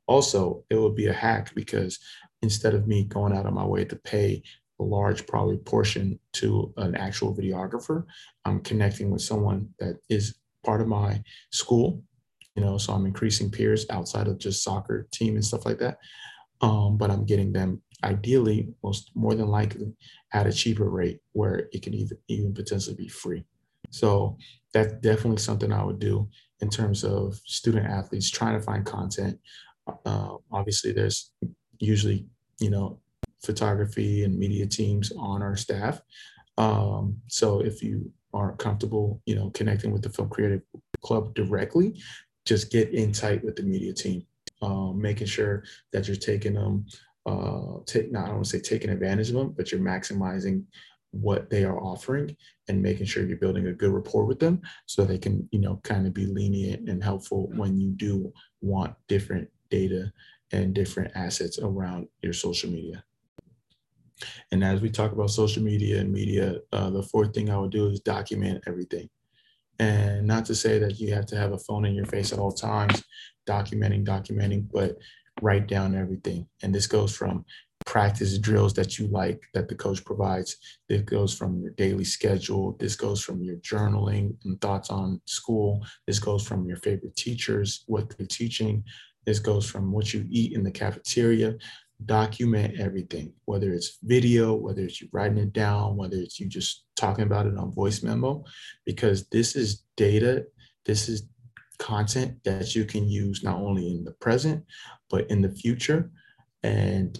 Also, 0.06 0.64
it 0.70 0.76
would 0.76 0.94
be 0.94 1.06
a 1.06 1.12
hack 1.12 1.54
because 1.54 1.98
instead 2.42 2.74
of 2.74 2.86
me 2.86 3.04
going 3.04 3.36
out 3.36 3.46
of 3.46 3.52
my 3.52 3.64
way 3.64 3.84
to 3.84 3.96
pay 3.96 4.42
a 4.80 4.82
large 4.82 5.26
probably 5.26 5.58
portion 5.58 6.18
to 6.32 6.72
an 6.76 6.94
actual 6.94 7.36
videographer, 7.36 8.04
I'm 8.44 8.60
connecting 8.60 9.10
with 9.10 9.22
someone 9.22 9.68
that 9.78 9.96
is 10.08 10.36
part 10.64 10.80
of 10.80 10.88
my 10.88 11.22
school, 11.52 12.02
you 12.54 12.62
know, 12.62 12.78
so 12.78 12.92
I'm 12.92 13.06
increasing 13.06 13.50
peers 13.50 13.86
outside 13.90 14.28
of 14.28 14.38
just 14.38 14.62
soccer 14.62 15.08
team 15.12 15.34
and 15.34 15.44
stuff 15.44 15.66
like 15.66 15.78
that 15.78 15.98
um, 16.60 16.96
but 16.96 17.10
I'm 17.10 17.24
getting 17.24 17.52
them 17.52 17.82
ideally, 18.04 18.68
most 18.82 19.10
more 19.14 19.34
than 19.34 19.48
likely, 19.48 19.92
at 20.32 20.46
a 20.46 20.52
cheaper 20.52 20.88
rate 20.88 21.20
where 21.32 21.68
it 21.72 21.82
can 21.82 21.94
even 21.94 22.18
even 22.28 22.54
potentially 22.54 22.96
be 22.96 23.08
free. 23.08 23.44
So 23.90 24.36
that's 24.72 24.92
definitely 24.94 25.38
something 25.38 25.72
I 25.72 25.84
would 25.84 25.98
do 25.98 26.28
in 26.60 26.68
terms 26.68 27.04
of 27.04 27.40
student 27.44 27.86
athletes 27.86 28.30
trying 28.30 28.58
to 28.58 28.64
find 28.64 28.84
content. 28.84 29.38
Uh, 30.04 30.36
obviously, 30.52 30.92
there's 30.92 31.32
usually 31.78 32.26
you 32.60 32.70
know 32.70 33.00
photography 33.42 34.24
and 34.24 34.38
media 34.38 34.66
teams 34.66 35.12
on 35.16 35.42
our 35.42 35.56
staff. 35.56 36.00
Um, 36.56 37.16
so 37.28 37.60
if 37.60 37.82
you 37.82 38.10
aren't 38.34 38.58
comfortable, 38.58 39.22
you 39.26 39.36
know, 39.36 39.50
connecting 39.50 39.92
with 39.92 40.02
the 40.02 40.10
Film 40.10 40.28
Creative 40.28 40.60
Club 41.02 41.34
directly, 41.34 42.00
just 42.44 42.72
get 42.72 42.90
in 42.90 43.12
tight 43.12 43.44
with 43.44 43.54
the 43.54 43.62
media 43.62 43.92
team 43.92 44.26
um, 44.62 45.00
making 45.00 45.26
sure 45.26 45.64
that 45.92 46.06
you're 46.06 46.16
taking 46.16 46.54
them, 46.54 46.86
uh, 47.28 47.80
take 47.84 48.10
not 48.10 48.24
I 48.24 48.26
don't 48.26 48.36
want 48.36 48.46
to 48.46 48.50
say 48.50 48.60
taking 48.60 48.90
advantage 48.90 49.28
of 49.28 49.34
them, 49.34 49.54
but 49.56 49.70
you're 49.70 49.80
maximizing 49.80 50.64
what 51.10 51.48
they 51.50 51.64
are 51.64 51.80
offering 51.80 52.36
and 52.68 52.82
making 52.82 53.06
sure 53.06 53.24
you're 53.26 53.38
building 53.38 53.66
a 53.66 53.72
good 53.72 53.90
rapport 53.90 54.24
with 54.24 54.38
them 54.38 54.60
so 54.86 55.04
they 55.04 55.18
can 55.18 55.46
you 55.52 55.60
know 55.60 55.80
kind 55.84 56.06
of 56.06 56.14
be 56.14 56.26
lenient 56.26 56.88
and 56.88 57.02
helpful 57.02 57.50
when 57.54 57.78
you 57.78 57.90
do 57.90 58.32
want 58.60 58.94
different 59.08 59.48
data 59.70 60.10
and 60.52 60.74
different 60.74 61.12
assets 61.14 61.58
around 61.58 62.08
your 62.22 62.32
social 62.32 62.70
media. 62.70 63.04
And 64.50 64.64
as 64.64 64.80
we 64.80 64.90
talk 64.90 65.12
about 65.12 65.30
social 65.30 65.62
media 65.62 66.00
and 66.00 66.12
media 66.12 66.56
uh, 66.72 66.90
the 66.90 67.02
fourth 67.02 67.34
thing 67.34 67.50
i 67.50 67.58
would 67.58 67.70
do 67.70 67.88
is 67.88 68.00
document 68.00 68.64
everything. 68.66 69.08
And 69.78 70.26
not 70.26 70.44
to 70.46 70.54
say 70.54 70.78
that 70.78 70.98
you 70.98 71.14
have 71.14 71.26
to 71.26 71.36
have 71.36 71.52
a 71.52 71.58
phone 71.58 71.84
in 71.84 71.94
your 71.94 72.06
face 72.06 72.32
at 72.32 72.38
all 72.38 72.52
times 72.52 73.04
documenting, 73.48 74.04
documenting, 74.04 74.66
but 74.70 74.98
write 75.42 75.66
down 75.66 75.94
everything. 75.94 76.46
And 76.62 76.74
this 76.74 76.86
goes 76.86 77.14
from 77.16 77.44
practice 77.86 78.38
drills 78.38 78.74
that 78.74 78.98
you 78.98 79.06
like 79.08 79.40
that 79.54 79.68
the 79.68 79.74
coach 79.74 80.04
provides. 80.04 80.56
This 80.88 81.02
goes 81.02 81.34
from 81.34 81.60
your 81.60 81.70
daily 81.72 82.04
schedule. 82.04 82.76
This 82.78 82.96
goes 82.96 83.22
from 83.22 83.42
your 83.42 83.56
journaling 83.56 84.36
and 84.44 84.60
thoughts 84.60 84.90
on 84.90 85.20
school. 85.24 85.84
This 86.06 86.18
goes 86.18 86.46
from 86.46 86.66
your 86.66 86.76
favorite 86.78 87.16
teachers, 87.16 87.84
what 87.86 88.16
they're 88.16 88.26
teaching. 88.26 88.84
This 89.26 89.38
goes 89.38 89.68
from 89.70 89.92
what 89.92 90.12
you 90.12 90.26
eat 90.28 90.52
in 90.52 90.64
the 90.64 90.70
cafeteria. 90.70 91.54
Document 92.04 92.78
everything, 92.78 93.32
whether 93.46 93.72
it's 93.72 93.98
video, 94.02 94.54
whether 94.54 94.82
it's 94.82 95.00
you 95.00 95.08
writing 95.12 95.38
it 95.38 95.52
down, 95.52 95.96
whether 95.96 96.16
it's 96.16 96.38
you 96.38 96.46
just 96.46 96.84
talking 96.94 97.24
about 97.24 97.46
it 97.46 97.56
on 97.56 97.72
voice 97.72 98.02
memo, 98.02 98.44
because 98.86 99.26
this 99.28 99.56
is 99.56 99.84
data. 99.96 100.44
This 100.86 101.08
is 101.08 101.24
content 101.78 102.42
that 102.44 102.74
you 102.74 102.84
can 102.84 103.08
use 103.08 103.42
not 103.42 103.56
only 103.56 103.88
in 103.88 104.04
the 104.04 104.12
present, 104.12 104.64
but 105.10 105.30
in 105.30 105.42
the 105.42 105.50
future. 105.50 106.10
And 106.62 107.18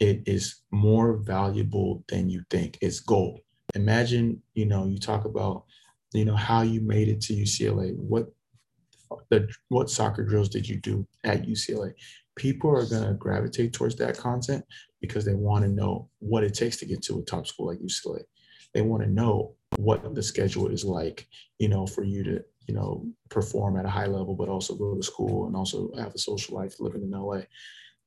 it 0.00 0.22
is 0.26 0.62
more 0.70 1.16
valuable 1.16 2.04
than 2.08 2.28
you 2.28 2.42
think. 2.50 2.78
It's 2.80 3.00
gold. 3.00 3.40
Imagine, 3.74 4.42
you 4.54 4.66
know, 4.66 4.86
you 4.86 4.98
talk 4.98 5.24
about, 5.24 5.64
you 6.12 6.24
know, 6.24 6.36
how 6.36 6.62
you 6.62 6.80
made 6.80 7.08
it 7.08 7.20
to 7.22 7.34
UCLA. 7.34 7.94
What 7.96 8.28
the 9.30 9.48
what 9.68 9.90
soccer 9.90 10.24
drills 10.24 10.48
did 10.48 10.68
you 10.68 10.76
do 10.76 11.06
at 11.24 11.46
UCLA? 11.46 11.92
People 12.36 12.70
are 12.70 12.86
gonna 12.86 13.14
gravitate 13.14 13.72
towards 13.72 13.96
that 13.96 14.18
content 14.18 14.64
because 15.00 15.24
they 15.24 15.34
want 15.34 15.64
to 15.64 15.70
know 15.70 16.08
what 16.18 16.44
it 16.44 16.54
takes 16.54 16.76
to 16.78 16.86
get 16.86 17.02
to 17.02 17.18
a 17.18 17.22
top 17.22 17.46
school 17.46 17.68
like 17.68 17.78
UCLA. 17.78 18.22
They 18.74 18.82
want 18.82 19.02
to 19.04 19.08
know 19.08 19.54
what 19.76 20.14
the 20.14 20.22
schedule 20.22 20.68
is 20.68 20.84
like, 20.84 21.28
you 21.58 21.68
know, 21.68 21.86
for 21.86 22.02
you 22.02 22.24
to 22.24 22.44
you 22.66 22.74
know, 22.74 23.06
perform 23.30 23.78
at 23.78 23.84
a 23.84 23.90
high 23.90 24.06
level, 24.06 24.34
but 24.34 24.48
also 24.48 24.74
go 24.74 24.94
to 24.94 25.02
school 25.02 25.46
and 25.46 25.56
also 25.56 25.90
have 25.98 26.14
a 26.14 26.18
social 26.18 26.56
life 26.56 26.80
living 26.80 27.02
in 27.02 27.10
LA. 27.10 27.40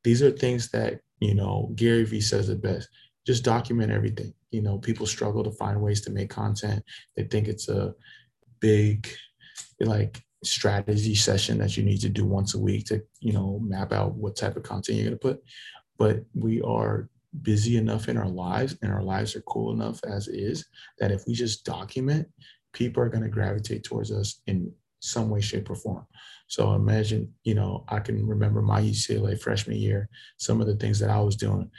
These 0.04 0.22
are 0.22 0.32
things 0.32 0.70
that, 0.72 1.02
you 1.20 1.36
know, 1.36 1.72
Gary 1.76 2.04
Vee 2.06 2.22
says 2.22 2.50
it 2.50 2.62
best. 2.62 2.90
Just 3.26 3.44
document 3.44 3.92
everything. 3.92 4.34
you 4.52 4.62
know 4.62 4.78
people 4.78 5.06
struggle 5.06 5.44
to 5.44 5.52
find 5.52 5.82
ways 5.82 6.02
to 6.02 6.12
make 6.12 6.30
content. 6.30 6.84
They 7.16 7.24
think 7.24 7.48
it's 7.48 7.68
a 7.68 7.94
big 8.60 9.08
like 9.80 10.24
strategy 10.44 11.16
session 11.16 11.58
that 11.58 11.76
you 11.78 11.84
need 11.84 12.00
to 12.02 12.10
do 12.10 12.26
once 12.26 12.54
a 12.54 12.60
week 12.60 12.86
to 12.86 13.04
you 13.20 13.34
know 13.34 13.60
map 13.64 13.92
out 13.92 14.14
what 14.16 14.36
type 14.36 14.56
of 14.56 14.64
content 14.64 14.98
you're 14.98 15.08
going 15.08 15.18
to 15.18 15.28
put 15.28 15.44
but 15.98 16.24
we 16.36 16.62
are 16.62 17.10
busy 17.42 17.78
enough 17.78 18.08
in 18.08 18.18
our 18.18 18.30
lives 18.30 18.76
and 18.82 18.92
our 18.92 19.02
lives 19.02 19.36
are 19.36 19.42
cool 19.42 19.74
enough 19.74 20.00
as 20.08 20.28
is 20.28 20.66
that 21.00 21.12
if 21.12 21.24
we 21.28 21.34
just 21.34 21.66
document 21.66 22.28
people 22.78 23.02
are 23.02 23.10
going 23.10 23.24
to 23.24 23.30
gravitate 23.30 23.84
towards 23.84 24.12
us 24.12 24.42
in 24.48 24.72
some 25.00 25.30
way 25.30 25.42
shape 25.42 25.70
or 25.70 25.76
form 25.76 26.06
so 26.48 26.74
imagine 26.74 27.32
you 27.44 27.54
know 27.54 27.84
i 27.88 28.00
can 28.00 28.26
remember 28.28 28.62
my 28.62 28.82
ucla 28.82 29.40
freshman 29.40 29.78
year 29.78 30.10
some 30.38 30.60
of 30.60 30.68
the 30.68 30.76
things 30.76 31.00
that 31.00 31.10
i 31.10 31.20
was 31.20 31.36
doing 31.36 31.70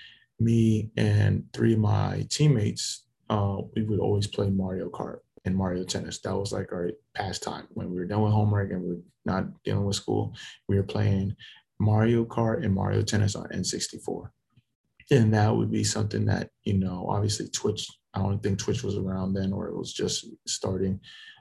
me 0.40 0.90
and 0.96 1.44
three 1.52 1.74
of 1.74 1.80
my 1.80 2.24
teammates 2.30 3.04
uh, 3.30 3.58
we 3.74 3.82
would 3.82 3.98
always 3.98 4.26
play 4.26 4.48
mario 4.48 4.88
kart 4.88 5.18
and 5.44 5.56
Mario 5.56 5.84
Tennis. 5.84 6.20
That 6.20 6.36
was 6.36 6.52
like 6.52 6.72
our 6.72 6.90
pastime. 7.14 7.66
When 7.70 7.90
we 7.90 7.96
were 7.96 8.04
done 8.04 8.22
with 8.22 8.32
homework 8.32 8.70
and 8.70 8.82
we 8.82 8.90
are 8.92 9.02
not 9.24 9.62
dealing 9.64 9.84
with 9.84 9.96
school, 9.96 10.34
we 10.68 10.76
were 10.76 10.84
playing 10.84 11.34
Mario 11.80 12.24
Kart 12.24 12.64
and 12.64 12.74
Mario 12.74 13.02
Tennis 13.02 13.34
on 13.34 13.48
N64. 13.48 14.30
And 15.10 15.32
that 15.34 15.54
would 15.54 15.70
be 15.70 15.84
something 15.84 16.26
that, 16.26 16.50
you 16.64 16.74
know, 16.74 17.06
obviously 17.08 17.48
Twitch, 17.48 17.88
I 18.18 18.22
don't 18.28 18.42
think 18.42 18.58
Twitch 18.58 18.82
was 18.82 18.96
around 18.96 19.34
then 19.34 19.52
or 19.52 19.68
it 19.68 19.76
was 19.76 19.92
just 19.92 20.26
starting, 20.46 21.00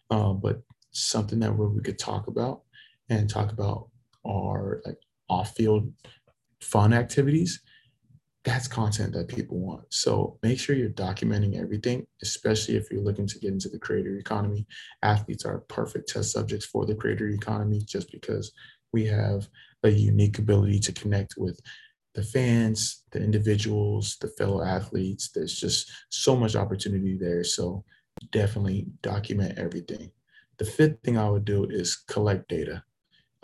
uh, 0.09 0.33
but 0.33 0.61
something 0.91 1.39
that 1.39 1.51
we 1.51 1.81
could 1.81 1.99
talk 1.99 2.27
about 2.27 2.61
and 3.09 3.29
talk 3.29 3.51
about 3.51 3.89
our 4.25 4.81
like 4.85 4.97
off-field 5.29 5.91
fun 6.61 6.93
activities 6.93 7.61
that's 8.47 8.67
content 8.67 9.11
that 9.11 9.27
people 9.27 9.59
want. 9.59 9.83
So 9.89 10.39
make 10.41 10.57
sure 10.57 10.73
you're 10.73 10.89
documenting 10.89 11.59
everything, 11.61 12.07
especially 12.21 12.77
if 12.77 12.89
you're 12.89 13.01
looking 13.03 13.27
to 13.27 13.39
get 13.39 13.51
into 13.51 13.67
the 13.67 13.77
creator 13.77 14.17
economy. 14.17 14.65
Athletes 15.03 15.43
are 15.43 15.65
perfect 15.67 16.07
test 16.07 16.31
subjects 16.31 16.65
for 16.65 16.85
the 16.85 16.95
creator 16.95 17.27
economy 17.27 17.81
just 17.81 18.09
because 18.09 18.53
we 18.93 19.05
have 19.07 19.49
a 19.83 19.89
unique 19.89 20.39
ability 20.39 20.79
to 20.79 20.93
connect 20.93 21.35
with 21.37 21.59
the 22.17 22.23
fans, 22.23 23.03
the 23.11 23.23
individuals, 23.23 24.17
the 24.19 24.27
fellow 24.27 24.63
athletes. 24.63 25.29
There's 25.29 25.55
just 25.55 25.91
so 26.09 26.35
much 26.35 26.55
opportunity 26.55 27.15
there. 27.15 27.43
So 27.43 27.85
definitely 28.31 28.87
document 29.03 29.59
everything. 29.59 30.09
The 30.57 30.65
fifth 30.65 30.97
thing 31.03 31.15
I 31.15 31.29
would 31.29 31.45
do 31.45 31.65
is 31.65 31.95
collect 31.95 32.49
data. 32.49 32.83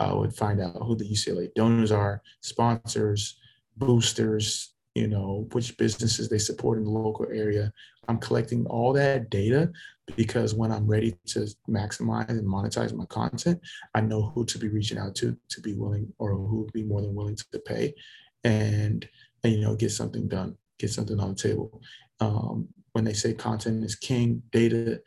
I 0.00 0.12
would 0.12 0.34
find 0.34 0.60
out 0.60 0.82
who 0.82 0.96
the 0.96 1.08
UCLA 1.08 1.54
donors 1.54 1.92
are, 1.92 2.20
sponsors, 2.40 3.38
boosters, 3.76 4.74
you 4.96 5.06
know, 5.06 5.46
which 5.52 5.76
businesses 5.76 6.28
they 6.28 6.38
support 6.38 6.78
in 6.78 6.84
the 6.84 6.90
local 6.90 7.26
area. 7.32 7.72
I'm 8.08 8.18
collecting 8.18 8.66
all 8.66 8.92
that 8.94 9.30
data 9.30 9.70
because 10.16 10.52
when 10.52 10.72
I'm 10.72 10.88
ready 10.88 11.16
to 11.26 11.46
maximize 11.68 12.28
and 12.28 12.46
monetize 12.46 12.92
my 12.92 13.06
content, 13.06 13.60
I 13.94 14.00
know 14.00 14.32
who 14.34 14.44
to 14.46 14.58
be 14.58 14.68
reaching 14.68 14.98
out 14.98 15.14
to 15.16 15.36
to 15.48 15.60
be 15.60 15.74
willing 15.74 16.12
or 16.18 16.34
who 16.34 16.62
would 16.62 16.72
be 16.72 16.82
more 16.82 17.00
than 17.00 17.14
willing 17.14 17.36
to 17.36 17.58
pay 17.60 17.94
and, 18.44 19.08
you 19.42 19.60
know, 19.60 19.74
get 19.74 19.90
something 19.90 20.28
done, 20.28 20.56
get 20.78 20.90
something 20.90 21.18
on 21.18 21.30
the 21.30 21.34
table. 21.34 21.80
Um, 22.20 22.68
when 22.92 23.04
they 23.04 23.12
say 23.12 23.34
content 23.34 23.84
is 23.84 23.96
king, 23.96 24.42
data 24.52 25.00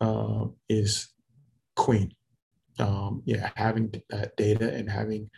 uh, 0.00 0.46
is 0.68 1.08
queen. 1.76 2.14
Um, 2.78 3.22
yeah, 3.24 3.50
having 3.54 3.92
that 4.10 4.36
data 4.36 4.72
and 4.72 4.90
having 4.90 5.30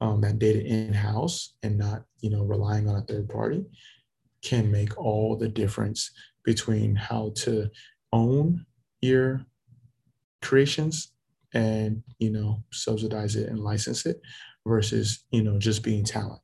um, 0.00 0.20
that 0.22 0.38
data 0.38 0.64
in-house 0.64 1.54
and 1.62 1.76
not 1.76 2.04
you 2.20 2.30
know 2.30 2.44
relying 2.44 2.88
on 2.88 2.96
a 2.96 3.02
third 3.02 3.28
party 3.28 3.64
can 4.42 4.70
make 4.70 4.96
all 4.96 5.36
the 5.36 5.48
difference 5.48 6.10
between 6.44 6.94
how 6.94 7.32
to 7.36 7.68
own 8.12 8.64
your 9.00 9.44
creations 10.40 11.12
and 11.52 12.02
you 12.18 12.30
know 12.30 12.62
subsidize 12.72 13.36
it 13.36 13.48
and 13.48 13.58
license 13.58 14.06
it 14.06 14.20
versus 14.66 15.24
you 15.30 15.42
know 15.42 15.58
just 15.58 15.82
being 15.82 16.04
talent 16.04 16.40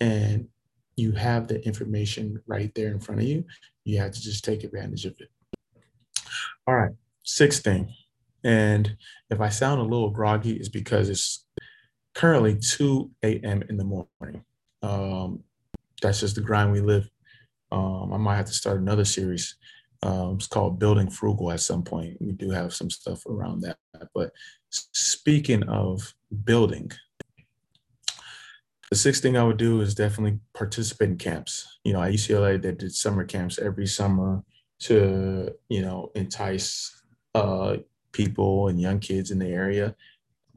and 0.00 0.46
you 0.96 1.12
have 1.12 1.46
the 1.46 1.64
information 1.64 2.40
right 2.46 2.74
there 2.74 2.88
in 2.88 3.00
front 3.00 3.20
of 3.20 3.26
you 3.26 3.44
you 3.84 3.98
have 3.98 4.12
to 4.12 4.20
just 4.20 4.44
take 4.44 4.64
advantage 4.64 5.04
of 5.04 5.14
it 5.18 5.28
all 6.66 6.76
right 6.76 6.92
sixth 7.22 7.62
thing 7.62 7.92
and 8.44 8.96
if 9.30 9.40
i 9.40 9.48
sound 9.48 9.80
a 9.80 9.84
little 9.84 10.10
groggy 10.10 10.54
it's 10.54 10.68
because 10.68 11.08
it's 11.08 11.44
currently 12.18 12.58
2 12.58 13.10
a.m. 13.22 13.62
in 13.68 13.76
the 13.76 13.84
morning. 13.84 14.44
Um, 14.82 15.44
that's 16.02 16.18
just 16.18 16.34
the 16.34 16.40
grind 16.40 16.72
we 16.72 16.80
live. 16.80 17.08
Um, 17.70 18.12
I 18.12 18.16
might 18.16 18.36
have 18.36 18.46
to 18.46 18.52
start 18.52 18.80
another 18.80 19.04
series. 19.04 19.56
Um, 20.02 20.34
it's 20.34 20.48
called 20.48 20.80
Building 20.80 21.10
Frugal 21.10 21.52
at 21.52 21.60
some 21.60 21.84
point. 21.84 22.16
We 22.20 22.32
do 22.32 22.50
have 22.50 22.74
some 22.74 22.90
stuff 22.90 23.24
around 23.26 23.60
that. 23.60 23.78
But 24.14 24.32
speaking 24.70 25.62
of 25.68 26.12
building, 26.44 26.90
the 28.90 28.96
sixth 28.96 29.22
thing 29.22 29.36
I 29.36 29.44
would 29.44 29.56
do 29.56 29.80
is 29.80 29.94
definitely 29.94 30.38
participate 30.54 31.10
in 31.10 31.18
camps. 31.18 31.78
You 31.84 31.92
know, 31.92 32.02
at 32.02 32.12
UCLA, 32.12 32.60
they 32.60 32.72
did 32.72 32.94
summer 32.94 33.24
camps 33.24 33.58
every 33.58 33.86
summer 33.86 34.42
to, 34.80 35.50
you 35.68 35.82
know, 35.82 36.10
entice 36.14 37.02
uh, 37.34 37.76
people 38.12 38.68
and 38.68 38.80
young 38.80 39.00
kids 39.00 39.30
in 39.30 39.38
the 39.38 39.48
area 39.48 39.94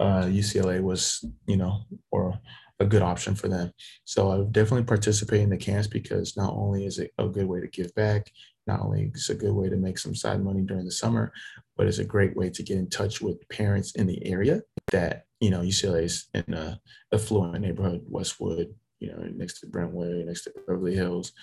uh, 0.02 0.24
UCLA 0.24 0.82
was, 0.82 1.24
you 1.46 1.58
know, 1.58 1.84
or 2.10 2.40
a 2.80 2.86
good 2.86 3.04
option 3.04 3.36
for 3.36 3.48
them. 3.48 3.72
So 4.04 4.32
I 4.32 4.38
would 4.38 4.52
definitely 4.52 4.86
participate 4.86 5.42
in 5.42 5.50
the 5.52 5.58
camps 5.58 5.88
because 5.88 6.36
not 6.36 6.54
only 6.54 6.86
is 6.88 6.98
it 6.98 7.12
a 7.20 7.28
good 7.28 7.46
way 7.46 7.62
to 7.62 7.68
give 7.68 7.94
back, 7.94 8.32
not 8.68 8.82
only 8.82 9.12
is 9.14 9.30
a 9.30 9.36
good 9.36 9.54
way 9.54 9.70
to 9.70 9.76
make 9.76 9.98
some 9.98 10.16
side 10.16 10.44
money 10.44 10.62
during 10.62 10.86
the 10.86 10.92
summer, 10.92 11.32
but 11.78 11.88
it's 11.88 12.00
a 12.00 12.06
great 12.06 12.36
way 12.36 12.50
to 12.50 12.64
get 12.64 12.78
in 12.78 12.90
touch 12.90 13.22
with 13.22 13.48
parents 13.50 13.94
in 13.94 14.08
the 14.08 14.26
area 14.26 14.62
that, 14.92 15.26
you 15.40 15.50
know, 15.50 15.62
UCLA 15.62 16.04
is 16.04 16.28
in 16.34 16.54
a 16.54 16.80
affluent 17.14 17.62
neighborhood, 17.62 18.04
Westwood, 18.08 18.74
you 19.00 19.12
know, 19.12 19.24
next 19.36 19.60
to 19.60 19.68
Brentwood, 19.68 20.26
next 20.26 20.44
to 20.44 20.54
Beverly 20.68 20.96
Hills. 20.96 21.34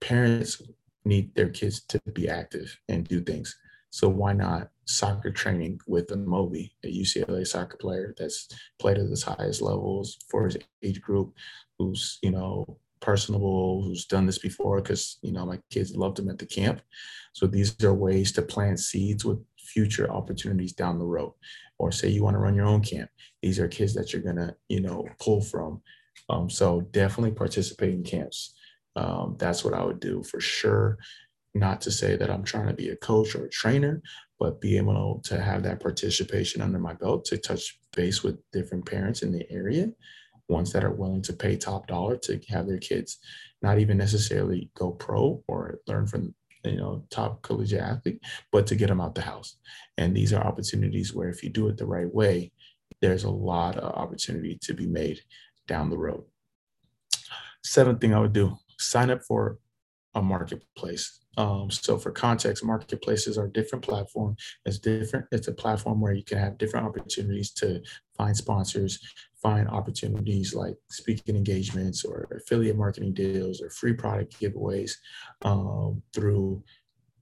Parents 0.00 0.60
need 1.04 1.34
their 1.34 1.48
kids 1.48 1.82
to 1.86 2.00
be 2.12 2.28
active 2.28 2.78
and 2.88 3.08
do 3.08 3.20
things. 3.20 3.56
So 3.90 4.08
why 4.08 4.34
not 4.34 4.70
soccer 4.84 5.30
training 5.30 5.80
with 5.86 6.10
a 6.12 6.14
Amobi, 6.14 6.72
a 6.84 6.88
UCLA 6.88 7.46
soccer 7.46 7.76
player 7.76 8.14
that's 8.16 8.48
played 8.78 8.98
at 8.98 9.08
his 9.08 9.22
highest 9.22 9.62
levels 9.62 10.18
for 10.28 10.44
his 10.44 10.58
age 10.82 11.00
group, 11.00 11.34
who's, 11.78 12.18
you 12.22 12.30
know, 12.30 12.78
personable, 13.00 13.82
who's 13.82 14.06
done 14.06 14.26
this 14.26 14.38
before 14.38 14.80
because, 14.80 15.18
you 15.22 15.32
know, 15.32 15.46
my 15.46 15.58
kids 15.70 15.96
loved 15.96 16.16
them 16.16 16.28
at 16.28 16.38
the 16.38 16.46
camp. 16.46 16.80
So 17.32 17.46
these 17.46 17.82
are 17.84 17.94
ways 17.94 18.32
to 18.32 18.42
plant 18.42 18.80
seeds 18.80 19.24
with 19.24 19.38
future 19.58 20.10
opportunities 20.10 20.72
down 20.72 20.98
the 20.98 21.04
road. 21.04 21.32
Or 21.78 21.92
say 21.92 22.08
you 22.08 22.22
want 22.22 22.34
to 22.34 22.40
run 22.40 22.54
your 22.54 22.66
own 22.66 22.82
camp. 22.82 23.08
These 23.42 23.58
are 23.58 23.68
kids 23.68 23.94
that 23.94 24.12
you're 24.12 24.22
going 24.22 24.36
to, 24.36 24.54
you 24.68 24.80
know, 24.80 25.06
pull 25.18 25.40
from. 25.40 25.80
Um, 26.28 26.50
so 26.50 26.82
definitely 26.90 27.32
participate 27.32 27.94
in 27.94 28.02
camps. 28.02 28.54
Um, 28.96 29.36
that's 29.38 29.64
what 29.64 29.74
I 29.74 29.82
would 29.82 30.00
do 30.00 30.22
for 30.22 30.40
sure 30.40 30.98
not 31.54 31.80
to 31.82 31.90
say 31.90 32.16
that 32.16 32.30
I'm 32.30 32.44
trying 32.44 32.68
to 32.68 32.74
be 32.74 32.90
a 32.90 32.96
coach 32.96 33.34
or 33.34 33.44
a 33.44 33.50
trainer, 33.50 34.02
but 34.38 34.60
be 34.60 34.76
able 34.76 35.20
to 35.24 35.40
have 35.40 35.62
that 35.64 35.80
participation 35.80 36.62
under 36.62 36.78
my 36.78 36.94
belt 36.94 37.24
to 37.26 37.38
touch 37.38 37.78
base 37.94 38.22
with 38.22 38.38
different 38.52 38.86
parents 38.86 39.22
in 39.22 39.32
the 39.32 39.50
area, 39.50 39.90
ones 40.50 40.72
that 40.72 40.84
are 40.84 40.92
willing 40.92 41.22
to 41.22 41.32
pay 41.32 41.56
top 41.56 41.86
dollar 41.86 42.16
to 42.16 42.40
have 42.48 42.66
their 42.66 42.78
kids 42.78 43.18
not 43.62 43.78
even 43.78 43.96
necessarily 43.96 44.70
go 44.74 44.90
pro 44.90 45.42
or 45.46 45.78
learn 45.86 46.06
from 46.06 46.34
you 46.64 46.76
know 46.76 47.04
top 47.10 47.42
collegiate 47.42 47.80
athlete, 47.80 48.20
but 48.52 48.66
to 48.66 48.74
get 48.74 48.88
them 48.88 49.00
out 49.00 49.14
the 49.14 49.22
house. 49.22 49.56
And 49.96 50.14
these 50.14 50.32
are 50.32 50.42
opportunities 50.42 51.14
where 51.14 51.28
if 51.28 51.42
you 51.42 51.50
do 51.50 51.68
it 51.68 51.76
the 51.76 51.86
right 51.86 52.12
way, 52.12 52.52
there's 53.00 53.24
a 53.24 53.30
lot 53.30 53.76
of 53.76 53.94
opportunity 53.94 54.58
to 54.62 54.74
be 54.74 54.86
made 54.86 55.20
down 55.66 55.90
the 55.90 55.98
road. 55.98 56.24
Seventh 57.64 58.00
thing 58.00 58.14
I 58.14 58.20
would 58.20 58.32
do, 58.32 58.56
sign 58.78 59.10
up 59.10 59.22
for 59.22 59.58
a 60.14 60.22
marketplace. 60.22 61.19
Um, 61.36 61.70
so 61.70 61.96
for 61.96 62.10
context, 62.10 62.64
marketplaces 62.64 63.38
are 63.38 63.48
different 63.48 63.84
platform. 63.84 64.36
It's 64.64 64.78
different. 64.78 65.26
It's 65.30 65.48
a 65.48 65.52
platform 65.52 66.00
where 66.00 66.12
you 66.12 66.24
can 66.24 66.38
have 66.38 66.58
different 66.58 66.86
opportunities 66.86 67.52
to 67.54 67.80
find 68.16 68.36
sponsors, 68.36 68.98
find 69.40 69.68
opportunities 69.68 70.54
like 70.54 70.74
speaking 70.90 71.36
engagements 71.36 72.04
or 72.04 72.28
affiliate 72.36 72.76
marketing 72.76 73.14
deals 73.14 73.62
or 73.62 73.70
free 73.70 73.92
product 73.92 74.38
giveaways 74.40 74.92
um, 75.42 76.02
through 76.12 76.62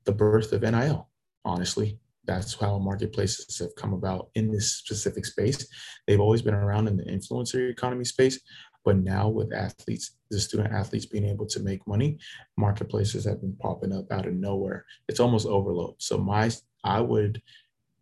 the 0.04 0.12
birth 0.12 0.52
of 0.52 0.62
NIL. 0.62 1.08
Honestly, 1.44 1.98
that's 2.28 2.54
how 2.54 2.78
marketplaces 2.78 3.58
have 3.58 3.74
come 3.76 3.94
about 3.94 4.28
in 4.34 4.52
this 4.52 4.76
specific 4.76 5.24
space. 5.24 5.66
They've 6.06 6.20
always 6.20 6.42
been 6.42 6.54
around 6.54 6.86
in 6.86 6.96
the 6.96 7.04
influencer 7.04 7.70
economy 7.70 8.04
space, 8.04 8.38
but 8.84 8.96
now 8.96 9.28
with 9.28 9.52
athletes, 9.52 10.16
the 10.30 10.40
student 10.40 10.72
athletes 10.72 11.06
being 11.06 11.24
able 11.24 11.46
to 11.46 11.60
make 11.60 11.86
money, 11.86 12.18
marketplaces 12.56 13.24
have 13.24 13.40
been 13.40 13.56
popping 13.60 13.92
up 13.92 14.10
out 14.10 14.26
of 14.26 14.34
nowhere. 14.34 14.84
It's 15.08 15.20
almost 15.20 15.46
overload. 15.46 15.94
So 15.98 16.18
my, 16.18 16.50
I 16.84 17.00
would, 17.00 17.42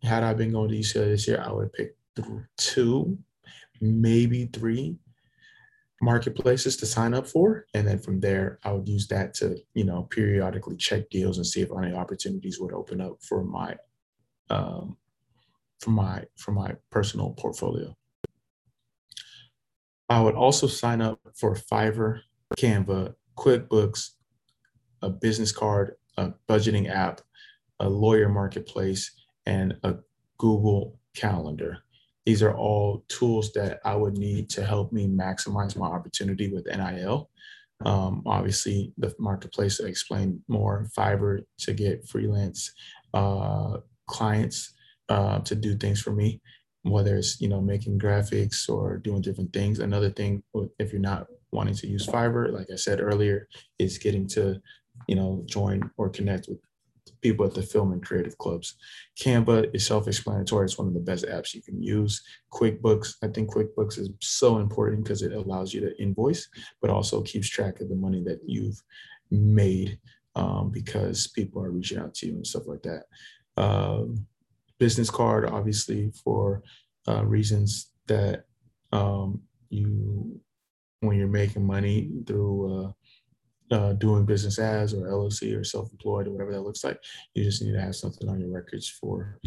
had 0.03 0.23
I 0.23 0.33
been 0.33 0.51
going 0.51 0.69
to 0.69 0.75
UCLA 0.75 1.05
this 1.05 1.27
year, 1.27 1.43
I 1.45 1.51
would 1.51 1.73
pick 1.73 1.95
two, 2.57 3.17
maybe 3.81 4.45
three 4.45 4.97
marketplaces 6.01 6.77
to 6.77 6.85
sign 6.85 7.13
up 7.13 7.27
for 7.27 7.65
and 7.73 7.87
then 7.87 7.97
from 7.97 8.19
there 8.19 8.59
i 8.63 8.71
would 8.71 8.87
use 8.87 9.07
that 9.07 9.33
to 9.33 9.57
you 9.73 9.83
know 9.83 10.03
periodically 10.11 10.75
check 10.75 11.09
deals 11.09 11.37
and 11.37 11.47
see 11.47 11.61
if 11.61 11.69
any 11.71 11.93
opportunities 11.93 12.59
would 12.59 12.73
open 12.73 13.01
up 13.01 13.17
for 13.21 13.43
my 13.43 13.75
um, 14.49 14.95
for 15.79 15.89
my 15.89 16.23
for 16.37 16.51
my 16.51 16.73
personal 16.91 17.31
portfolio 17.31 17.95
i 20.09 20.19
would 20.19 20.35
also 20.35 20.67
sign 20.67 21.01
up 21.01 21.19
for 21.35 21.55
fiverr 21.55 22.19
canva 22.57 23.13
quickbooks 23.37 24.11
a 25.01 25.09
business 25.09 25.51
card 25.51 25.95
a 26.17 26.33
budgeting 26.49 26.89
app 26.89 27.21
a 27.79 27.89
lawyer 27.89 28.29
marketplace 28.29 29.11
and 29.45 29.75
a 29.83 29.95
google 30.37 30.99
calendar 31.15 31.79
these 32.27 32.43
are 32.43 32.53
all 32.53 33.05
tools 33.07 33.53
that 33.53 33.79
I 33.85 33.95
would 33.95 34.17
need 34.17 34.49
to 34.49 34.65
help 34.65 34.91
me 34.91 35.07
maximize 35.07 35.77
my 35.77 35.87
opportunity 35.87 36.51
with 36.51 36.65
NIL. 36.65 37.29
Um, 37.85 38.21
obviously, 38.25 38.91
the 38.97 39.15
marketplace 39.17 39.79
I 39.79 39.87
explained 39.87 40.41
more, 40.49 40.89
Fiverr 40.93 41.43
to 41.59 41.73
get 41.73 42.05
freelance 42.05 42.73
uh, 43.13 43.77
clients 44.07 44.73
uh, 45.07 45.39
to 45.39 45.55
do 45.55 45.77
things 45.77 46.01
for 46.01 46.11
me, 46.11 46.41
whether 46.89 47.15
it's 47.15 47.39
you 47.41 47.47
know 47.47 47.61
making 47.61 47.99
graphics 47.99 48.69
or 48.69 48.97
doing 48.97 49.21
different 49.21 49.53
things. 49.53 49.79
Another 49.79 50.09
thing, 50.09 50.43
if 50.79 50.91
you're 50.91 51.01
not 51.01 51.27
wanting 51.51 51.75
to 51.75 51.87
use 51.87 52.05
Fiverr, 52.05 52.51
like 52.51 52.67
I 52.71 52.75
said 52.75 52.99
earlier, 53.01 53.47
is 53.79 53.97
getting 53.97 54.27
to 54.29 54.61
you 55.07 55.15
know 55.15 55.43
join 55.45 55.89
or 55.97 56.09
connect 56.09 56.47
with 56.47 56.59
people 57.21 57.45
at 57.45 57.53
the 57.53 57.61
film 57.61 57.91
and 57.93 58.05
creative 58.05 58.37
clubs. 58.37 58.75
Canva 59.19 59.73
is 59.73 59.85
self-explanatory. 59.85 60.65
It's 60.65 60.77
one 60.77 60.87
of 60.87 60.93
the 60.93 60.99
best 60.99 61.25
apps 61.25 61.53
you 61.53 61.61
can 61.61 61.81
use. 61.81 62.21
QuickBooks, 62.53 63.15
I 63.23 63.27
think 63.27 63.53
QuickBooks 63.53 63.97
is 63.97 64.09
so 64.21 64.57
important 64.57 65.03
because 65.03 65.21
it 65.21 65.33
allows 65.33 65.73
you 65.73 65.81
to 65.81 66.01
invoice, 66.01 66.47
but 66.81 66.91
also 66.91 67.21
keeps 67.21 67.49
track 67.49 67.81
of 67.81 67.89
the 67.89 67.95
money 67.95 68.23
that 68.23 68.39
you've 68.45 68.81
made 69.31 69.99
um, 70.35 70.69
because 70.69 71.27
people 71.27 71.63
are 71.63 71.71
reaching 71.71 71.97
out 71.97 72.13
to 72.15 72.27
you 72.27 72.33
and 72.33 72.47
stuff 72.47 72.67
like 72.67 72.83
that. 72.83 73.03
Um, 73.57 74.27
business 74.79 75.09
card, 75.09 75.49
obviously, 75.49 76.11
for 76.23 76.63
uh, 77.07 77.25
reasons 77.25 77.91
that 78.07 78.45
um, 78.91 79.41
you, 79.69 80.39
when 81.01 81.17
you're 81.17 81.27
making 81.27 81.65
money 81.65 82.09
through 82.25 82.85
uh, 82.85 82.91
uh, 83.71 83.93
doing 83.93 84.25
business 84.25 84.59
as 84.59 84.93
or 84.93 85.07
LLC 85.07 85.59
or 85.59 85.63
self-employed 85.63 86.27
or 86.27 86.31
whatever 86.31 86.53
that 86.53 86.61
looks 86.61 86.83
like. 86.83 86.99
You 87.33 87.43
just 87.43 87.61
need 87.61 87.73
to 87.73 87.81
have 87.81 87.95
something 87.95 88.29
on 88.29 88.39
your 88.39 88.49
records 88.49 88.89
for 88.89 89.39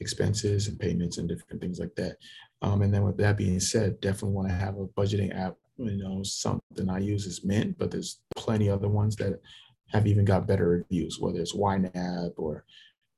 expenses 0.00 0.68
and 0.68 0.78
payments 0.78 1.18
and 1.18 1.28
different 1.28 1.60
things 1.60 1.78
like 1.78 1.94
that. 1.96 2.16
Um, 2.62 2.82
and 2.82 2.92
then 2.92 3.02
with 3.02 3.16
that 3.18 3.36
being 3.36 3.60
said, 3.60 4.00
definitely 4.00 4.30
want 4.30 4.48
to 4.48 4.54
have 4.54 4.78
a 4.78 4.86
budgeting 4.86 5.36
app. 5.38 5.56
You 5.78 5.98
know, 5.98 6.22
something 6.22 6.88
I 6.88 6.98
use 6.98 7.26
is 7.26 7.44
Mint, 7.44 7.76
but 7.78 7.90
there's 7.90 8.20
plenty 8.34 8.70
other 8.70 8.88
ones 8.88 9.14
that 9.16 9.40
have 9.88 10.06
even 10.06 10.24
got 10.24 10.46
better 10.46 10.68
reviews, 10.68 11.20
whether 11.20 11.38
it's 11.38 11.54
YNAB 11.54 12.32
or 12.38 12.64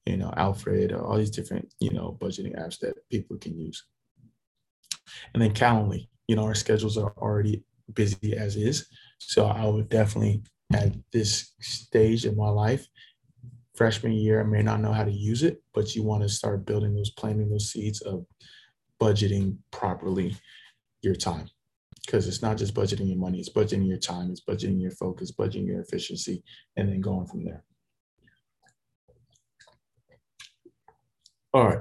you 0.08 0.16
know 0.16 0.32
Albert 0.36 0.92
or 0.92 1.04
all 1.04 1.18
these 1.18 1.30
different 1.30 1.72
you 1.80 1.90
know 1.90 2.16
budgeting 2.20 2.58
apps 2.58 2.78
that 2.80 2.94
people 3.10 3.36
can 3.38 3.58
use. 3.58 3.84
And 5.32 5.42
then 5.42 5.52
Calendly, 5.52 6.08
you 6.26 6.36
know, 6.36 6.44
our 6.44 6.54
schedules 6.54 6.98
are 6.98 7.12
already 7.16 7.64
busy 7.94 8.36
as 8.36 8.56
is. 8.56 8.86
So 9.18 9.46
I 9.46 9.64
would 9.66 9.88
definitely 9.88 10.42
at 10.72 10.92
this 11.12 11.54
stage 11.60 12.26
in 12.26 12.36
my 12.36 12.48
life, 12.48 12.86
freshman 13.74 14.12
year, 14.12 14.40
I 14.40 14.44
may 14.44 14.62
not 14.62 14.80
know 14.80 14.92
how 14.92 15.04
to 15.04 15.10
use 15.10 15.42
it, 15.42 15.62
but 15.72 15.94
you 15.94 16.02
want 16.02 16.22
to 16.22 16.28
start 16.28 16.66
building 16.66 16.94
those, 16.94 17.10
planting 17.10 17.48
those 17.48 17.70
seeds 17.70 18.00
of 18.02 18.26
budgeting 19.00 19.56
properly 19.70 20.36
your 21.02 21.14
time. 21.14 21.48
Because 22.04 22.26
it's 22.26 22.42
not 22.42 22.56
just 22.56 22.74
budgeting 22.74 23.08
your 23.08 23.18
money, 23.18 23.38
it's 23.38 23.50
budgeting 23.50 23.86
your 23.86 23.98
time, 23.98 24.30
it's 24.30 24.40
budgeting 24.40 24.80
your 24.80 24.90
focus, 24.92 25.32
budgeting 25.32 25.66
your 25.66 25.80
efficiency, 25.80 26.42
and 26.76 26.88
then 26.88 27.00
going 27.00 27.26
from 27.26 27.44
there. 27.44 27.64
All 31.54 31.64
right. 31.64 31.80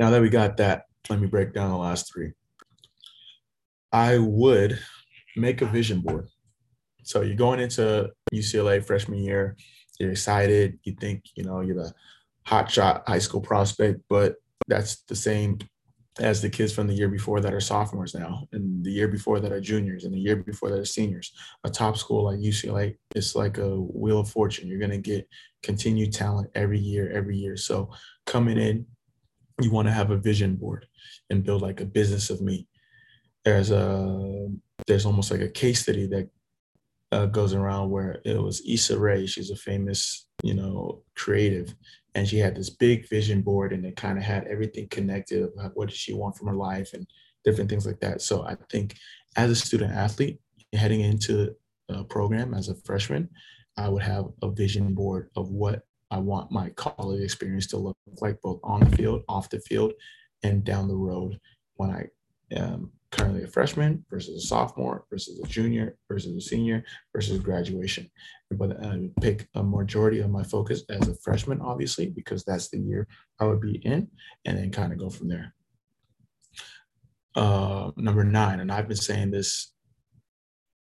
Now 0.00 0.10
that 0.10 0.22
we 0.22 0.30
got 0.30 0.56
that, 0.56 0.84
let 1.10 1.20
me 1.20 1.26
break 1.26 1.52
down 1.52 1.70
the 1.70 1.76
last 1.76 2.10
three. 2.10 2.32
I 3.92 4.16
would 4.18 4.78
make 5.36 5.60
a 5.60 5.66
vision 5.66 6.00
board. 6.00 6.28
So 7.02 7.20
you're 7.20 7.36
going 7.36 7.60
into 7.60 8.10
UCLA 8.32 8.84
freshman 8.84 9.18
year, 9.18 9.56
you're 9.98 10.12
excited, 10.12 10.78
you 10.84 10.94
think, 10.98 11.24
you 11.34 11.44
know, 11.44 11.60
you're 11.60 11.76
the 11.76 11.92
hot 12.46 12.70
shot 12.70 13.02
high 13.06 13.18
school 13.18 13.40
prospect, 13.40 14.00
but 14.08 14.36
that's 14.66 15.02
the 15.02 15.16
same 15.16 15.58
as 16.20 16.42
the 16.42 16.50
kids 16.50 16.72
from 16.72 16.86
the 16.86 16.94
year 16.94 17.08
before 17.08 17.40
that 17.40 17.54
are 17.54 17.60
sophomores 17.60 18.14
now, 18.14 18.46
and 18.52 18.84
the 18.84 18.90
year 18.90 19.08
before 19.08 19.40
that 19.40 19.52
are 19.52 19.60
juniors, 19.60 20.04
and 20.04 20.12
the 20.12 20.18
year 20.18 20.36
before 20.36 20.70
that 20.70 20.78
are 20.78 20.84
seniors. 20.84 21.32
A 21.64 21.70
top 21.70 21.96
school 21.96 22.24
like 22.24 22.38
UCLA, 22.38 22.96
it's 23.14 23.34
like 23.34 23.58
a 23.58 23.76
wheel 23.80 24.20
of 24.20 24.30
fortune. 24.30 24.68
You're 24.68 24.80
going 24.80 24.90
to 24.90 24.98
get 24.98 25.28
continued 25.62 26.12
talent 26.12 26.50
every 26.54 26.78
year, 26.78 27.10
every 27.12 27.36
year. 27.36 27.56
So 27.56 27.90
coming 28.28 28.58
in, 28.58 28.86
you 29.60 29.70
want 29.72 29.88
to 29.88 29.92
have 29.92 30.10
a 30.10 30.16
vision 30.16 30.54
board 30.54 30.86
and 31.30 31.42
build 31.42 31.62
like 31.62 31.80
a 31.80 31.84
business 31.84 32.30
of 32.30 32.40
me 32.40 32.68
there's 33.44 33.70
a 33.70 34.48
there's 34.86 35.06
almost 35.06 35.30
like 35.30 35.40
a 35.40 35.48
case 35.48 35.80
study 35.80 36.06
that 36.06 36.28
uh, 37.12 37.26
goes 37.26 37.54
around 37.54 37.90
where 37.90 38.20
it 38.24 38.40
was 38.40 38.62
Issa 38.68 38.98
Rae. 38.98 39.26
She's 39.26 39.50
a 39.50 39.56
famous, 39.56 40.26
you 40.42 40.54
know, 40.54 41.02
creative, 41.16 41.74
and 42.14 42.28
she 42.28 42.38
had 42.38 42.54
this 42.54 42.70
big 42.70 43.08
vision 43.08 43.40
board, 43.40 43.72
and 43.72 43.84
it 43.86 43.96
kind 43.96 44.18
of 44.18 44.24
had 44.24 44.46
everything 44.46 44.88
connected. 44.88 45.42
About 45.42 45.72
what 45.74 45.88
did 45.88 45.96
she 45.96 46.12
want 46.12 46.36
from 46.36 46.48
her 46.48 46.54
life 46.54 46.92
and 46.92 47.06
different 47.44 47.70
things 47.70 47.86
like 47.86 48.00
that. 48.00 48.20
So 48.20 48.44
I 48.44 48.56
think 48.70 48.96
as 49.36 49.50
a 49.50 49.56
student 49.56 49.92
athlete 49.92 50.38
heading 50.74 51.00
into 51.00 51.54
a 51.88 52.04
program 52.04 52.52
as 52.52 52.68
a 52.68 52.74
freshman, 52.84 53.30
I 53.78 53.88
would 53.88 54.02
have 54.02 54.26
a 54.42 54.50
vision 54.50 54.94
board 54.94 55.30
of 55.36 55.48
what 55.48 55.84
I 56.10 56.18
want 56.18 56.50
my 56.50 56.70
college 56.70 57.22
experience 57.22 57.66
to 57.68 57.76
look 57.76 57.96
like, 58.20 58.40
both 58.42 58.60
on 58.62 58.80
the 58.80 58.96
field, 58.96 59.22
off 59.28 59.50
the 59.50 59.60
field, 59.60 59.92
and 60.42 60.64
down 60.64 60.88
the 60.88 60.96
road 60.96 61.38
when 61.76 61.90
I 61.90 62.06
am 62.50 62.92
currently 63.10 63.42
a 63.42 63.46
freshman 63.46 64.04
versus 64.10 64.44
a 64.44 64.46
sophomore 64.46 65.04
versus 65.10 65.40
a 65.40 65.46
junior 65.46 65.96
versus 66.10 66.36
a 66.36 66.40
senior 66.40 66.84
versus 67.14 67.38
graduation. 67.38 68.10
But 68.50 68.82
I 68.82 68.96
would 68.96 69.16
pick 69.20 69.48
a 69.54 69.62
majority 69.62 70.20
of 70.20 70.30
my 70.30 70.42
focus 70.42 70.82
as 70.90 71.08
a 71.08 71.14
freshman, 71.16 71.60
obviously, 71.60 72.06
because 72.06 72.44
that's 72.44 72.68
the 72.68 72.78
year 72.78 73.06
I 73.40 73.44
would 73.44 73.60
be 73.60 73.76
in, 73.84 74.08
and 74.44 74.58
then 74.58 74.70
kind 74.70 74.92
of 74.92 74.98
go 74.98 75.10
from 75.10 75.28
there. 75.28 75.54
Uh, 77.34 77.92
number 77.96 78.24
nine, 78.24 78.60
and 78.60 78.72
I've 78.72 78.88
been 78.88 78.96
saying 78.96 79.30
this. 79.30 79.72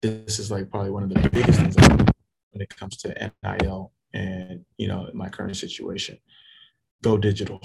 This 0.01 0.37
is 0.37 0.51
like 0.51 0.69
probably 0.69 0.91
one 0.91 1.03
of 1.03 1.09
the 1.09 1.29
biggest 1.29 1.59
things 1.59 1.75
when 1.77 2.61
it 2.61 2.69
comes 2.69 2.97
to 2.97 3.31
NIL 3.43 3.91
and 4.15 4.65
you 4.77 4.87
know 4.87 5.09
my 5.13 5.29
current 5.29 5.57
situation. 5.57 6.17
Go 7.03 7.17
digital. 7.17 7.61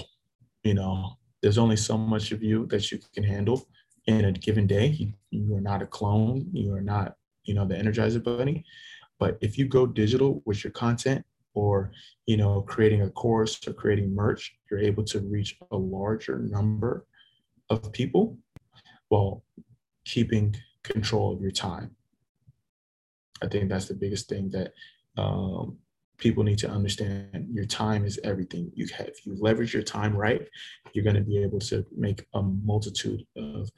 You 0.63 0.75
know, 0.75 1.17
there's 1.41 1.57
only 1.57 1.77
so 1.77 1.97
much 1.97 2.31
of 2.31 2.43
you 2.43 2.67
that 2.67 2.91
you 2.91 2.99
can 3.15 3.23
handle 3.23 3.67
in 4.05 4.25
a 4.25 4.31
given 4.31 4.67
day. 4.67 4.87
You, 4.87 5.13
you 5.31 5.55
are 5.55 5.61
not 5.61 5.81
a 5.81 5.87
clone. 5.87 6.47
You 6.53 6.73
are 6.75 6.81
not, 6.81 7.15
you 7.45 7.53
know, 7.55 7.65
the 7.65 7.75
Energizer 7.75 8.23
Bunny. 8.23 8.63
But 9.17 9.37
if 9.41 9.57
you 9.57 9.65
go 9.65 9.85
digital 9.85 10.43
with 10.45 10.63
your 10.63 10.71
content 10.71 11.25
or, 11.53 11.91
you 12.27 12.37
know, 12.37 12.61
creating 12.61 13.01
a 13.01 13.09
course 13.09 13.59
or 13.67 13.73
creating 13.73 14.13
merch, 14.13 14.53
you're 14.69 14.79
able 14.79 15.03
to 15.05 15.19
reach 15.19 15.57
a 15.71 15.77
larger 15.77 16.39
number 16.39 17.05
of 17.69 17.91
people 17.91 18.37
while 19.09 19.43
keeping 20.05 20.55
control 20.83 21.33
of 21.33 21.41
your 21.41 21.51
time. 21.51 21.95
I 23.41 23.47
think 23.47 23.69
that's 23.69 23.87
the 23.87 23.95
biggest 23.95 24.29
thing 24.29 24.51
that 24.51 24.73
um, 25.17 25.77
people 26.21 26.43
need 26.43 26.59
to 26.59 26.69
understand 26.69 27.47
your 27.51 27.65
time 27.65 28.05
is 28.05 28.19
everything. 28.23 28.71
You 28.75 28.87
have 28.95 29.07
if 29.07 29.25
you 29.25 29.35
leverage 29.37 29.73
your 29.73 29.83
time 29.83 30.15
right 30.15 30.47
you're 30.93 31.03
going 31.03 31.15
to 31.15 31.21
be 31.21 31.39
able 31.39 31.59
to 31.59 31.85
make 31.97 32.25
a 32.33 32.41
multitude 32.41 33.25
of 33.35 33.69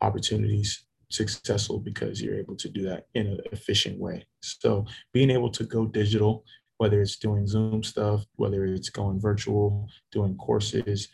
opportunities 0.00 0.86
successful 1.10 1.78
because 1.78 2.20
you're 2.20 2.38
able 2.38 2.56
to 2.56 2.68
do 2.68 2.82
that 2.82 3.06
in 3.14 3.26
an 3.26 3.40
efficient 3.52 3.98
way. 3.98 4.24
So 4.40 4.86
being 5.12 5.30
able 5.30 5.50
to 5.50 5.64
go 5.64 5.86
digital 5.86 6.44
whether 6.78 7.02
it's 7.02 7.16
doing 7.16 7.46
zoom 7.46 7.82
stuff 7.82 8.24
whether 8.36 8.64
it's 8.64 8.88
going 8.88 9.20
virtual 9.20 9.86
doing 10.10 10.34
courses 10.36 11.08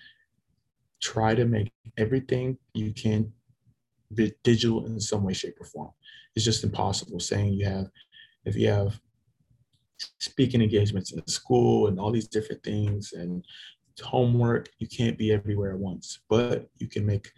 try 1.03 1.35
to 1.35 1.45
make 1.45 1.73
everything 1.99 2.57
you 2.75 2.93
can 2.93 3.33
be 4.15 4.33
digital 4.45 4.87
in 4.87 5.01
some 5.01 5.25
way 5.25 5.33
shape 5.33 5.57
or 5.61 5.67
form. 5.67 5.91
It's 6.37 6.45
just 6.45 6.63
impossible 6.63 7.19
saying 7.19 7.55
you 7.55 7.67
have 7.67 7.89
if 8.45 8.55
you 8.55 8.69
have 8.69 9.01
speaking 10.19 10.63
engagements 10.63 11.13
in 11.13 11.27
school 11.27 11.89
and 11.89 11.99
all 11.99 12.11
these 12.11 12.29
different 12.29 12.63
things 12.63 13.13
and 13.13 13.45
homework. 14.03 14.69
You 14.79 14.89
can't 14.89 15.19
be 15.19 15.33
everywhere 15.33 15.73
at 15.73 15.79
once, 15.79 16.21
but 16.29 16.69
you 16.77 16.89
can 16.89 17.07
make 17.07 17.31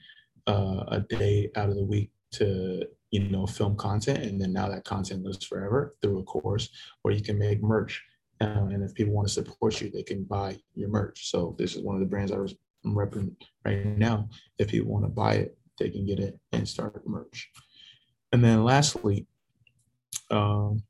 uh, 0.46 0.84
a 0.88 1.00
day 1.00 1.50
out 1.56 1.68
of 1.68 1.76
the 1.76 1.84
week 1.84 2.10
to 2.32 2.86
you 3.10 3.28
know 3.28 3.46
film 3.46 3.76
content, 3.76 4.24
and 4.24 4.40
then 4.40 4.52
now 4.52 4.68
that 4.68 4.84
content 4.84 5.24
lives 5.24 5.44
forever 5.44 5.94
through 6.02 6.18
a 6.18 6.24
course, 6.24 6.68
or 7.04 7.10
you 7.10 7.22
can 7.22 7.38
make 7.38 7.62
merch. 7.62 8.02
Uh, 8.40 8.68
and 8.70 8.84
if 8.84 8.94
people 8.94 9.12
want 9.12 9.26
to 9.26 9.34
support 9.34 9.80
you, 9.80 9.90
they 9.90 10.02
can 10.02 10.22
buy 10.24 10.56
your 10.74 10.88
merch. 10.88 11.28
So 11.30 11.56
this 11.58 11.74
is 11.74 11.82
one 11.82 11.96
of 11.96 12.00
the 12.00 12.06
brands 12.06 12.30
I 12.30 12.38
was 12.38 12.54
I'm 12.84 12.94
repping 12.94 13.34
right 13.64 13.84
now. 13.84 14.28
If 14.58 14.68
people 14.68 14.92
want 14.92 15.04
to 15.04 15.10
buy 15.10 15.34
it, 15.34 15.58
they 15.78 15.90
can 15.90 16.06
get 16.06 16.20
it 16.20 16.38
and 16.52 16.68
start 16.68 17.00
merch. 17.06 17.50
and 18.32 18.44
then 18.44 18.64
lastly, 18.64 19.26
um, 20.30 20.82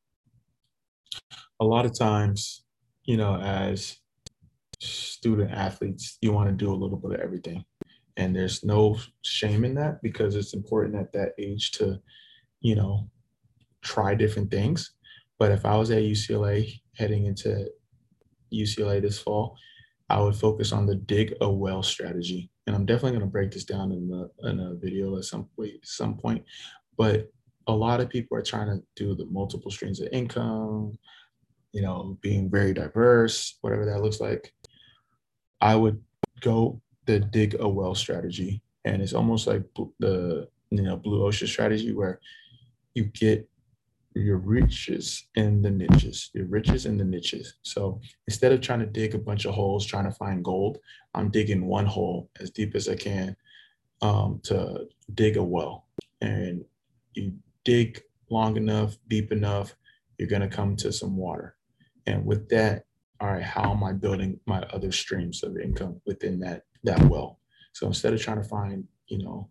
a 1.60 1.64
lot 1.64 1.86
of 1.86 1.98
times, 1.98 2.64
you 3.04 3.16
know, 3.16 3.36
as 3.36 3.96
student 4.80 5.50
athletes, 5.50 6.18
you 6.20 6.32
want 6.32 6.48
to 6.48 6.54
do 6.54 6.72
a 6.72 6.76
little 6.76 6.98
bit 6.98 7.18
of 7.18 7.20
everything. 7.20 7.64
And 8.16 8.34
there's 8.34 8.64
no 8.64 8.98
shame 9.22 9.64
in 9.64 9.74
that 9.74 10.02
because 10.02 10.34
it's 10.34 10.54
important 10.54 10.96
at 10.96 11.12
that 11.12 11.32
age 11.38 11.72
to, 11.72 12.00
you 12.60 12.74
know, 12.74 13.08
try 13.82 14.14
different 14.14 14.50
things. 14.50 14.92
But 15.38 15.52
if 15.52 15.64
I 15.64 15.76
was 15.76 15.90
at 15.90 16.02
UCLA 16.02 16.80
heading 16.96 17.26
into 17.26 17.68
UCLA 18.52 19.00
this 19.00 19.20
fall, 19.20 19.56
I 20.10 20.20
would 20.20 20.34
focus 20.34 20.72
on 20.72 20.86
the 20.86 20.96
dig 20.96 21.34
a 21.40 21.50
well 21.50 21.82
strategy. 21.82 22.50
And 22.66 22.74
I'm 22.74 22.86
definitely 22.86 23.12
going 23.12 23.22
to 23.22 23.26
break 23.26 23.52
this 23.52 23.64
down 23.64 23.92
in, 23.92 24.08
the, 24.08 24.30
in 24.48 24.60
a 24.60 24.74
video 24.74 25.16
at 25.16 25.24
some 25.24 25.48
some 25.82 26.16
point. 26.16 26.44
But 26.96 27.30
a 27.68 27.72
lot 27.72 28.00
of 28.00 28.08
people 28.08 28.36
are 28.36 28.42
trying 28.42 28.66
to 28.66 28.82
do 28.96 29.14
the 29.14 29.26
multiple 29.26 29.70
streams 29.70 30.00
of 30.00 30.08
income, 30.10 30.98
you 31.72 31.82
know, 31.82 32.18
being 32.22 32.50
very 32.50 32.72
diverse, 32.72 33.58
whatever 33.60 33.84
that 33.84 34.02
looks 34.02 34.20
like. 34.20 34.52
I 35.60 35.76
would 35.76 36.02
go 36.40 36.80
the 37.04 37.20
dig 37.20 37.56
a 37.60 37.68
well 37.68 37.94
strategy. 37.94 38.62
And 38.84 39.02
it's 39.02 39.12
almost 39.12 39.46
like 39.46 39.62
the 40.00 40.48
you 40.70 40.82
know 40.82 40.96
blue 40.96 41.24
ocean 41.24 41.46
strategy 41.46 41.92
where 41.92 42.20
you 42.94 43.04
get 43.04 43.48
your 44.14 44.38
riches 44.38 45.26
in 45.34 45.62
the 45.62 45.70
niches, 45.70 46.30
your 46.34 46.46
riches 46.46 46.86
in 46.86 46.96
the 46.96 47.04
niches. 47.04 47.54
So 47.62 48.00
instead 48.26 48.52
of 48.52 48.60
trying 48.60 48.80
to 48.80 48.86
dig 48.86 49.14
a 49.14 49.18
bunch 49.18 49.44
of 49.44 49.54
holes 49.54 49.86
trying 49.86 50.04
to 50.04 50.12
find 50.12 50.42
gold, 50.42 50.78
I'm 51.14 51.30
digging 51.30 51.66
one 51.66 51.86
hole 51.86 52.30
as 52.40 52.50
deep 52.50 52.74
as 52.74 52.88
I 52.88 52.96
can 52.96 53.36
um, 54.00 54.40
to 54.44 54.86
dig 55.14 55.36
a 55.36 55.42
well. 55.42 55.86
And 56.20 56.64
you 57.14 57.34
dig 57.68 58.00
long 58.30 58.56
enough, 58.56 58.96
deep 59.08 59.30
enough, 59.30 59.76
you're 60.16 60.34
going 60.34 60.48
to 60.48 60.56
come 60.56 60.74
to 60.74 60.90
some 60.90 61.18
water. 61.18 61.54
And 62.06 62.24
with 62.24 62.48
that, 62.48 62.84
all 63.20 63.28
right, 63.28 63.42
how 63.42 63.72
am 63.72 63.84
I 63.84 63.92
building 63.92 64.40
my 64.46 64.62
other 64.72 64.90
streams 64.90 65.42
of 65.42 65.58
income 65.58 66.00
within 66.06 66.40
that 66.40 66.62
that 66.84 67.00
well? 67.10 67.40
So 67.74 67.86
instead 67.86 68.14
of 68.14 68.22
trying 68.22 68.42
to 68.42 68.48
find, 68.48 68.84
you 69.08 69.18
know, 69.22 69.50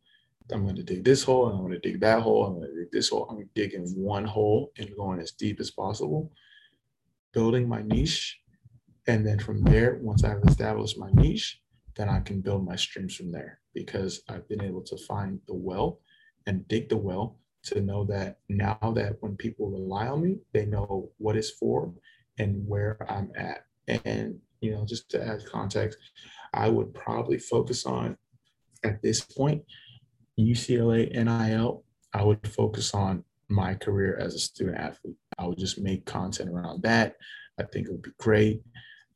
I'm 0.51 0.63
going 0.63 0.77
to 0.77 0.83
dig 0.83 1.03
this 1.03 1.23
hole 1.23 1.47
and 1.47 1.55
I'm 1.55 1.61
going 1.61 1.79
to 1.79 1.89
dig 1.89 1.99
that 2.01 2.23
hole. 2.23 2.45
I'm 2.45 2.55
going 2.55 2.69
to 2.69 2.79
dig 2.79 2.91
this 2.91 3.09
hole. 3.09 3.27
I'm 3.29 3.47
digging 3.53 3.85
one 3.95 4.25
hole 4.25 4.71
and 4.79 4.97
going 4.97 5.19
as 5.19 5.33
deep 5.33 5.59
as 5.59 5.69
possible, 5.69 6.31
building 7.33 7.69
my 7.69 7.83
niche. 7.83 8.39
And 9.05 9.27
then 9.27 9.37
from 9.37 9.61
there, 9.61 9.99
once 10.01 10.23
I've 10.23 10.43
established 10.47 10.97
my 10.97 11.11
niche, 11.13 11.61
then 11.95 12.09
I 12.09 12.21
can 12.21 12.41
build 12.41 12.65
my 12.65 12.77
streams 12.77 13.15
from 13.15 13.31
there 13.31 13.59
because 13.75 14.21
I've 14.27 14.47
been 14.49 14.63
able 14.63 14.81
to 14.85 14.97
find 14.97 15.39
the 15.45 15.53
well 15.53 15.99
and 16.47 16.67
dig 16.67 16.89
the 16.89 16.97
well 16.97 17.37
to 17.67 17.81
know 17.81 18.03
that 18.05 18.39
now 18.49 18.77
that 18.95 19.17
when 19.21 19.35
people 19.35 19.69
rely 19.69 20.07
on 20.07 20.21
me, 20.21 20.37
they 20.53 20.65
know 20.65 21.09
what 21.17 21.35
it's 21.35 21.51
for 21.51 21.93
and 22.37 22.67
where 22.67 22.97
I'm 23.09 23.31
at. 23.35 23.65
And, 23.87 24.39
you 24.61 24.71
know, 24.71 24.85
just 24.85 25.09
to 25.11 25.25
add 25.25 25.45
context, 25.45 25.97
I 26.53 26.69
would 26.69 26.93
probably 26.93 27.37
focus 27.37 27.85
on 27.85 28.17
at 28.83 29.01
this 29.01 29.21
point 29.21 29.63
UCLA 30.39 31.11
NIL, 31.11 31.83
I 32.13 32.23
would 32.23 32.47
focus 32.47 32.93
on 32.93 33.23
my 33.49 33.73
career 33.73 34.17
as 34.17 34.35
a 34.35 34.39
student 34.39 34.77
athlete. 34.77 35.15
I 35.37 35.47
would 35.47 35.57
just 35.57 35.79
make 35.79 36.05
content 36.05 36.49
around 36.49 36.83
that. 36.83 37.15
I 37.59 37.63
think 37.63 37.87
it 37.87 37.91
would 37.91 38.03
be 38.03 38.11
great. 38.19 38.61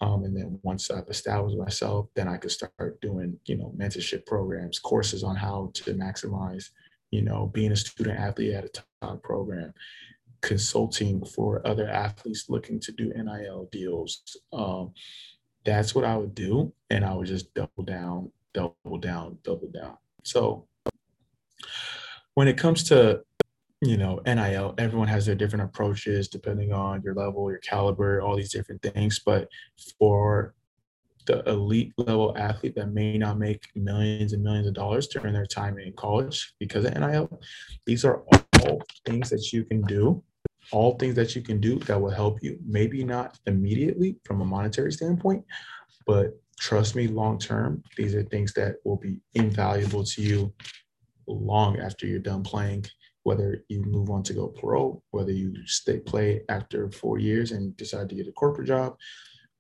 Um, 0.02 0.24
and 0.24 0.36
then 0.36 0.60
once 0.64 0.90
I've 0.90 1.08
established 1.10 1.58
myself, 1.58 2.08
then 2.16 2.28
I 2.28 2.38
could 2.38 2.52
start 2.52 3.00
doing, 3.02 3.38
you 3.46 3.58
know, 3.58 3.72
mentorship 3.78 4.26
programs, 4.26 4.80
courses 4.80 5.24
on 5.24 5.36
how 5.36 5.72
to 5.76 5.94
maximize, 5.94 6.72
you 7.12 7.22
know, 7.22 7.48
being 7.54 7.72
a 7.72 7.76
student 7.76 8.20
athlete 8.20 8.54
at 8.54 8.66
a 8.66 8.84
top 9.02 9.22
program, 9.22 9.74
consulting 10.42 11.24
for 11.24 11.66
other 11.68 11.88
athletes 11.88 12.46
looking 12.50 12.80
to 12.80 12.92
do 12.92 13.14
NIL 13.16 13.70
deals. 13.72 14.22
Um, 14.52 14.94
that's 15.64 15.94
what 15.94 16.06
I 16.06 16.18
would 16.18 16.34
do. 16.34 16.74
And 16.90 17.06
I 17.06 17.14
would 17.14 17.28
just 17.28 17.54
double 17.54 17.84
down, 17.84 18.32
double 18.54 18.98
down, 19.00 19.38
double 19.44 19.70
down. 19.70 19.98
So 20.24 20.68
when 22.34 22.48
it 22.48 22.58
comes 22.58 22.84
to 22.84 23.22
you 23.82 23.98
know 23.98 24.22
nil 24.26 24.76
everyone 24.78 25.08
has 25.08 25.26
their 25.26 25.36
different 25.36 25.66
approaches 25.66 26.28
depending 26.28 26.72
on 26.72 27.02
your 27.02 27.16
level 27.16 27.50
your 27.50 27.60
caliber 27.60 28.22
all 28.22 28.36
these 28.36 28.52
different 28.52 28.82
things 28.82 29.20
but 29.20 29.48
for 29.98 30.54
the 31.26 31.42
elite 31.50 31.94
level 31.98 32.36
athlete 32.38 32.76
that 32.76 32.92
may 32.92 33.18
not 33.18 33.38
make 33.38 33.68
millions 33.76 34.34
and 34.34 34.44
millions 34.44 34.68
of 34.68 34.74
dollars 34.74 35.08
during 35.08 35.34
their 35.34 35.46
time 35.46 35.78
in 35.78 35.94
college 35.94 36.54
because 36.60 36.86
of 36.86 36.94
nil 36.96 37.42
these 37.86 38.04
are 38.06 38.24
all 38.64 38.82
things 39.06 39.30
that 39.30 39.52
you 39.54 39.64
can 39.64 39.82
do 39.84 40.24
all 40.72 40.98
things 40.98 41.16
that 41.16 41.36
you 41.36 41.42
can 41.42 41.60
do 41.60 41.80
that 41.80 42.00
will 42.00 42.12
help 42.12 42.42
you. 42.42 42.58
Maybe 42.66 43.04
not 43.04 43.40
immediately 43.48 44.16
from 44.24 44.42
a 44.42 44.46
monetary 44.46 44.92
standpoint 44.92 45.44
but 46.06 46.40
trust 46.60 46.96
me 46.96 47.08
long 47.08 47.40
term 47.40 47.84
these 47.98 48.16
are 48.16 48.24
things 48.24 48.54
that 48.54 48.76
will 48.86 48.98
be 48.98 49.18
invaluable 49.34 50.04
to 50.04 50.22
you 50.22 50.54
long 51.28 51.80
after 51.80 52.06
you're 52.06 52.20
done 52.20 52.44
playing, 52.44 52.86
whether 53.24 53.64
you 53.70 53.82
move 53.84 54.10
on 54.10 54.24
to 54.24 54.34
go 54.34 54.48
pro, 54.48 55.02
whether 55.12 55.32
you 55.32 55.54
stay 55.66 56.00
play 56.00 56.42
after 56.50 56.92
four 56.92 57.20
years 57.20 57.52
and 57.52 57.76
decide 57.78 58.10
to 58.10 58.16
get 58.16 58.28
a 58.28 58.32
corporate 58.32 58.68
job, 58.68 58.98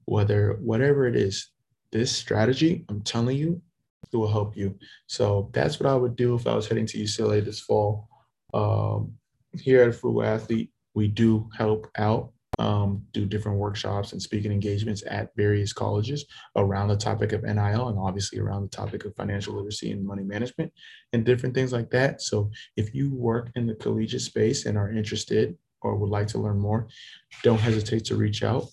whether 0.05 0.57
whatever 0.61 1.07
it 1.07 1.15
is, 1.15 1.49
this 1.91 2.11
strategy, 2.11 2.85
I'm 2.89 3.01
telling 3.01 3.37
you, 3.37 3.61
it 4.11 4.15
will 4.15 4.31
help 4.31 4.55
you. 4.55 4.77
So 5.07 5.49
that's 5.53 5.79
what 5.79 5.89
I 5.89 5.95
would 5.95 6.15
do 6.15 6.35
if 6.35 6.47
I 6.47 6.55
was 6.55 6.67
heading 6.67 6.85
to 6.87 6.97
UCLA 6.97 7.43
this 7.43 7.59
fall. 7.59 8.07
Um, 8.53 9.13
here 9.53 9.83
at 9.83 9.95
Frugal 9.95 10.23
Athlete, 10.23 10.71
we 10.93 11.07
do 11.07 11.49
help 11.55 11.89
out 11.97 12.31
um, 12.59 13.03
do 13.11 13.25
different 13.25 13.57
workshops 13.57 14.11
and 14.11 14.21
speaking 14.21 14.51
engagements 14.51 15.03
at 15.07 15.35
various 15.35 15.73
colleges 15.73 16.25
around 16.55 16.89
the 16.89 16.97
topic 16.97 17.31
of 17.33 17.43
NIL 17.43 17.87
and 17.87 17.97
obviously 17.97 18.39
around 18.39 18.63
the 18.63 18.75
topic 18.75 19.05
of 19.05 19.15
financial 19.15 19.55
literacy 19.55 19.91
and 19.91 20.05
money 20.05 20.23
management 20.23 20.71
and 21.13 21.25
different 21.25 21.55
things 21.55 21.71
like 21.71 21.89
that. 21.91 22.21
So 22.21 22.51
if 22.75 22.93
you 22.93 23.09
work 23.13 23.49
in 23.55 23.65
the 23.65 23.75
collegiate 23.75 24.21
space 24.21 24.65
and 24.65 24.77
are 24.77 24.91
interested 24.91 25.57
or 25.81 25.95
would 25.95 26.09
like 26.09 26.27
to 26.27 26.37
learn 26.37 26.59
more, 26.59 26.87
don't 27.41 27.59
hesitate 27.59 28.05
to 28.05 28.15
reach 28.15 28.43
out. 28.43 28.67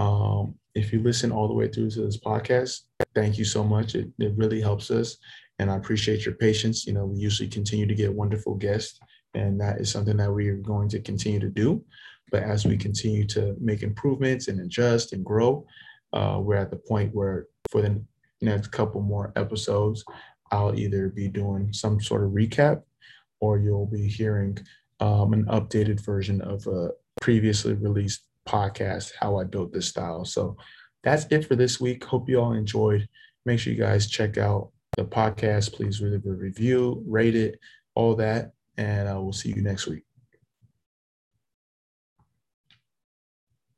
Um, 0.00 0.54
if 0.74 0.92
you 0.92 1.02
listen 1.02 1.30
all 1.30 1.46
the 1.46 1.54
way 1.54 1.68
through 1.68 1.90
to 1.90 2.02
this 2.06 2.18
podcast, 2.18 2.84
thank 3.14 3.36
you 3.36 3.44
so 3.44 3.62
much. 3.62 3.94
It, 3.94 4.08
it 4.18 4.32
really 4.34 4.60
helps 4.60 4.90
us. 4.90 5.18
And 5.58 5.70
I 5.70 5.76
appreciate 5.76 6.24
your 6.24 6.36
patience. 6.36 6.86
You 6.86 6.94
know, 6.94 7.04
we 7.04 7.18
usually 7.18 7.50
continue 7.50 7.86
to 7.86 7.94
get 7.94 8.14
wonderful 8.14 8.54
guests, 8.54 8.98
and 9.34 9.60
that 9.60 9.78
is 9.78 9.90
something 9.90 10.16
that 10.16 10.32
we 10.32 10.48
are 10.48 10.56
going 10.56 10.88
to 10.90 11.00
continue 11.00 11.38
to 11.40 11.50
do. 11.50 11.84
But 12.32 12.44
as 12.44 12.64
we 12.64 12.78
continue 12.78 13.26
to 13.28 13.54
make 13.60 13.82
improvements 13.82 14.48
and 14.48 14.60
adjust 14.60 15.12
and 15.12 15.22
grow, 15.22 15.66
uh, 16.14 16.38
we're 16.40 16.56
at 16.56 16.70
the 16.70 16.80
point 16.88 17.14
where 17.14 17.46
for 17.70 17.82
the 17.82 18.02
next 18.40 18.68
couple 18.68 19.02
more 19.02 19.34
episodes, 19.36 20.02
I'll 20.50 20.74
either 20.74 21.08
be 21.10 21.28
doing 21.28 21.74
some 21.74 22.00
sort 22.00 22.24
of 22.24 22.30
recap 22.30 22.82
or 23.40 23.58
you'll 23.58 23.86
be 23.86 24.08
hearing 24.08 24.58
um, 25.00 25.34
an 25.34 25.44
updated 25.46 26.00
version 26.00 26.40
of 26.40 26.66
a 26.66 26.90
previously 27.20 27.74
released 27.74 28.22
podcast, 28.50 29.12
How 29.20 29.38
I 29.38 29.44
Built 29.44 29.72
This 29.72 29.86
Style. 29.86 30.24
So 30.24 30.56
that's 31.04 31.26
it 31.30 31.46
for 31.46 31.56
this 31.56 31.80
week. 31.80 32.04
Hope 32.04 32.28
you 32.28 32.40
all 32.40 32.52
enjoyed. 32.52 33.08
Make 33.46 33.60
sure 33.60 33.72
you 33.72 33.78
guys 33.78 34.08
check 34.08 34.36
out 34.38 34.70
the 34.96 35.04
podcast. 35.04 35.72
Please 35.72 36.00
leave 36.00 36.26
a 36.26 36.32
review, 36.32 37.02
rate 37.06 37.36
it, 37.36 37.58
all 37.94 38.16
that. 38.16 38.52
And 38.76 39.08
uh, 39.08 39.20
we'll 39.20 39.32
see 39.32 39.50
you 39.50 39.62
next 39.62 39.86
week. 39.86 40.04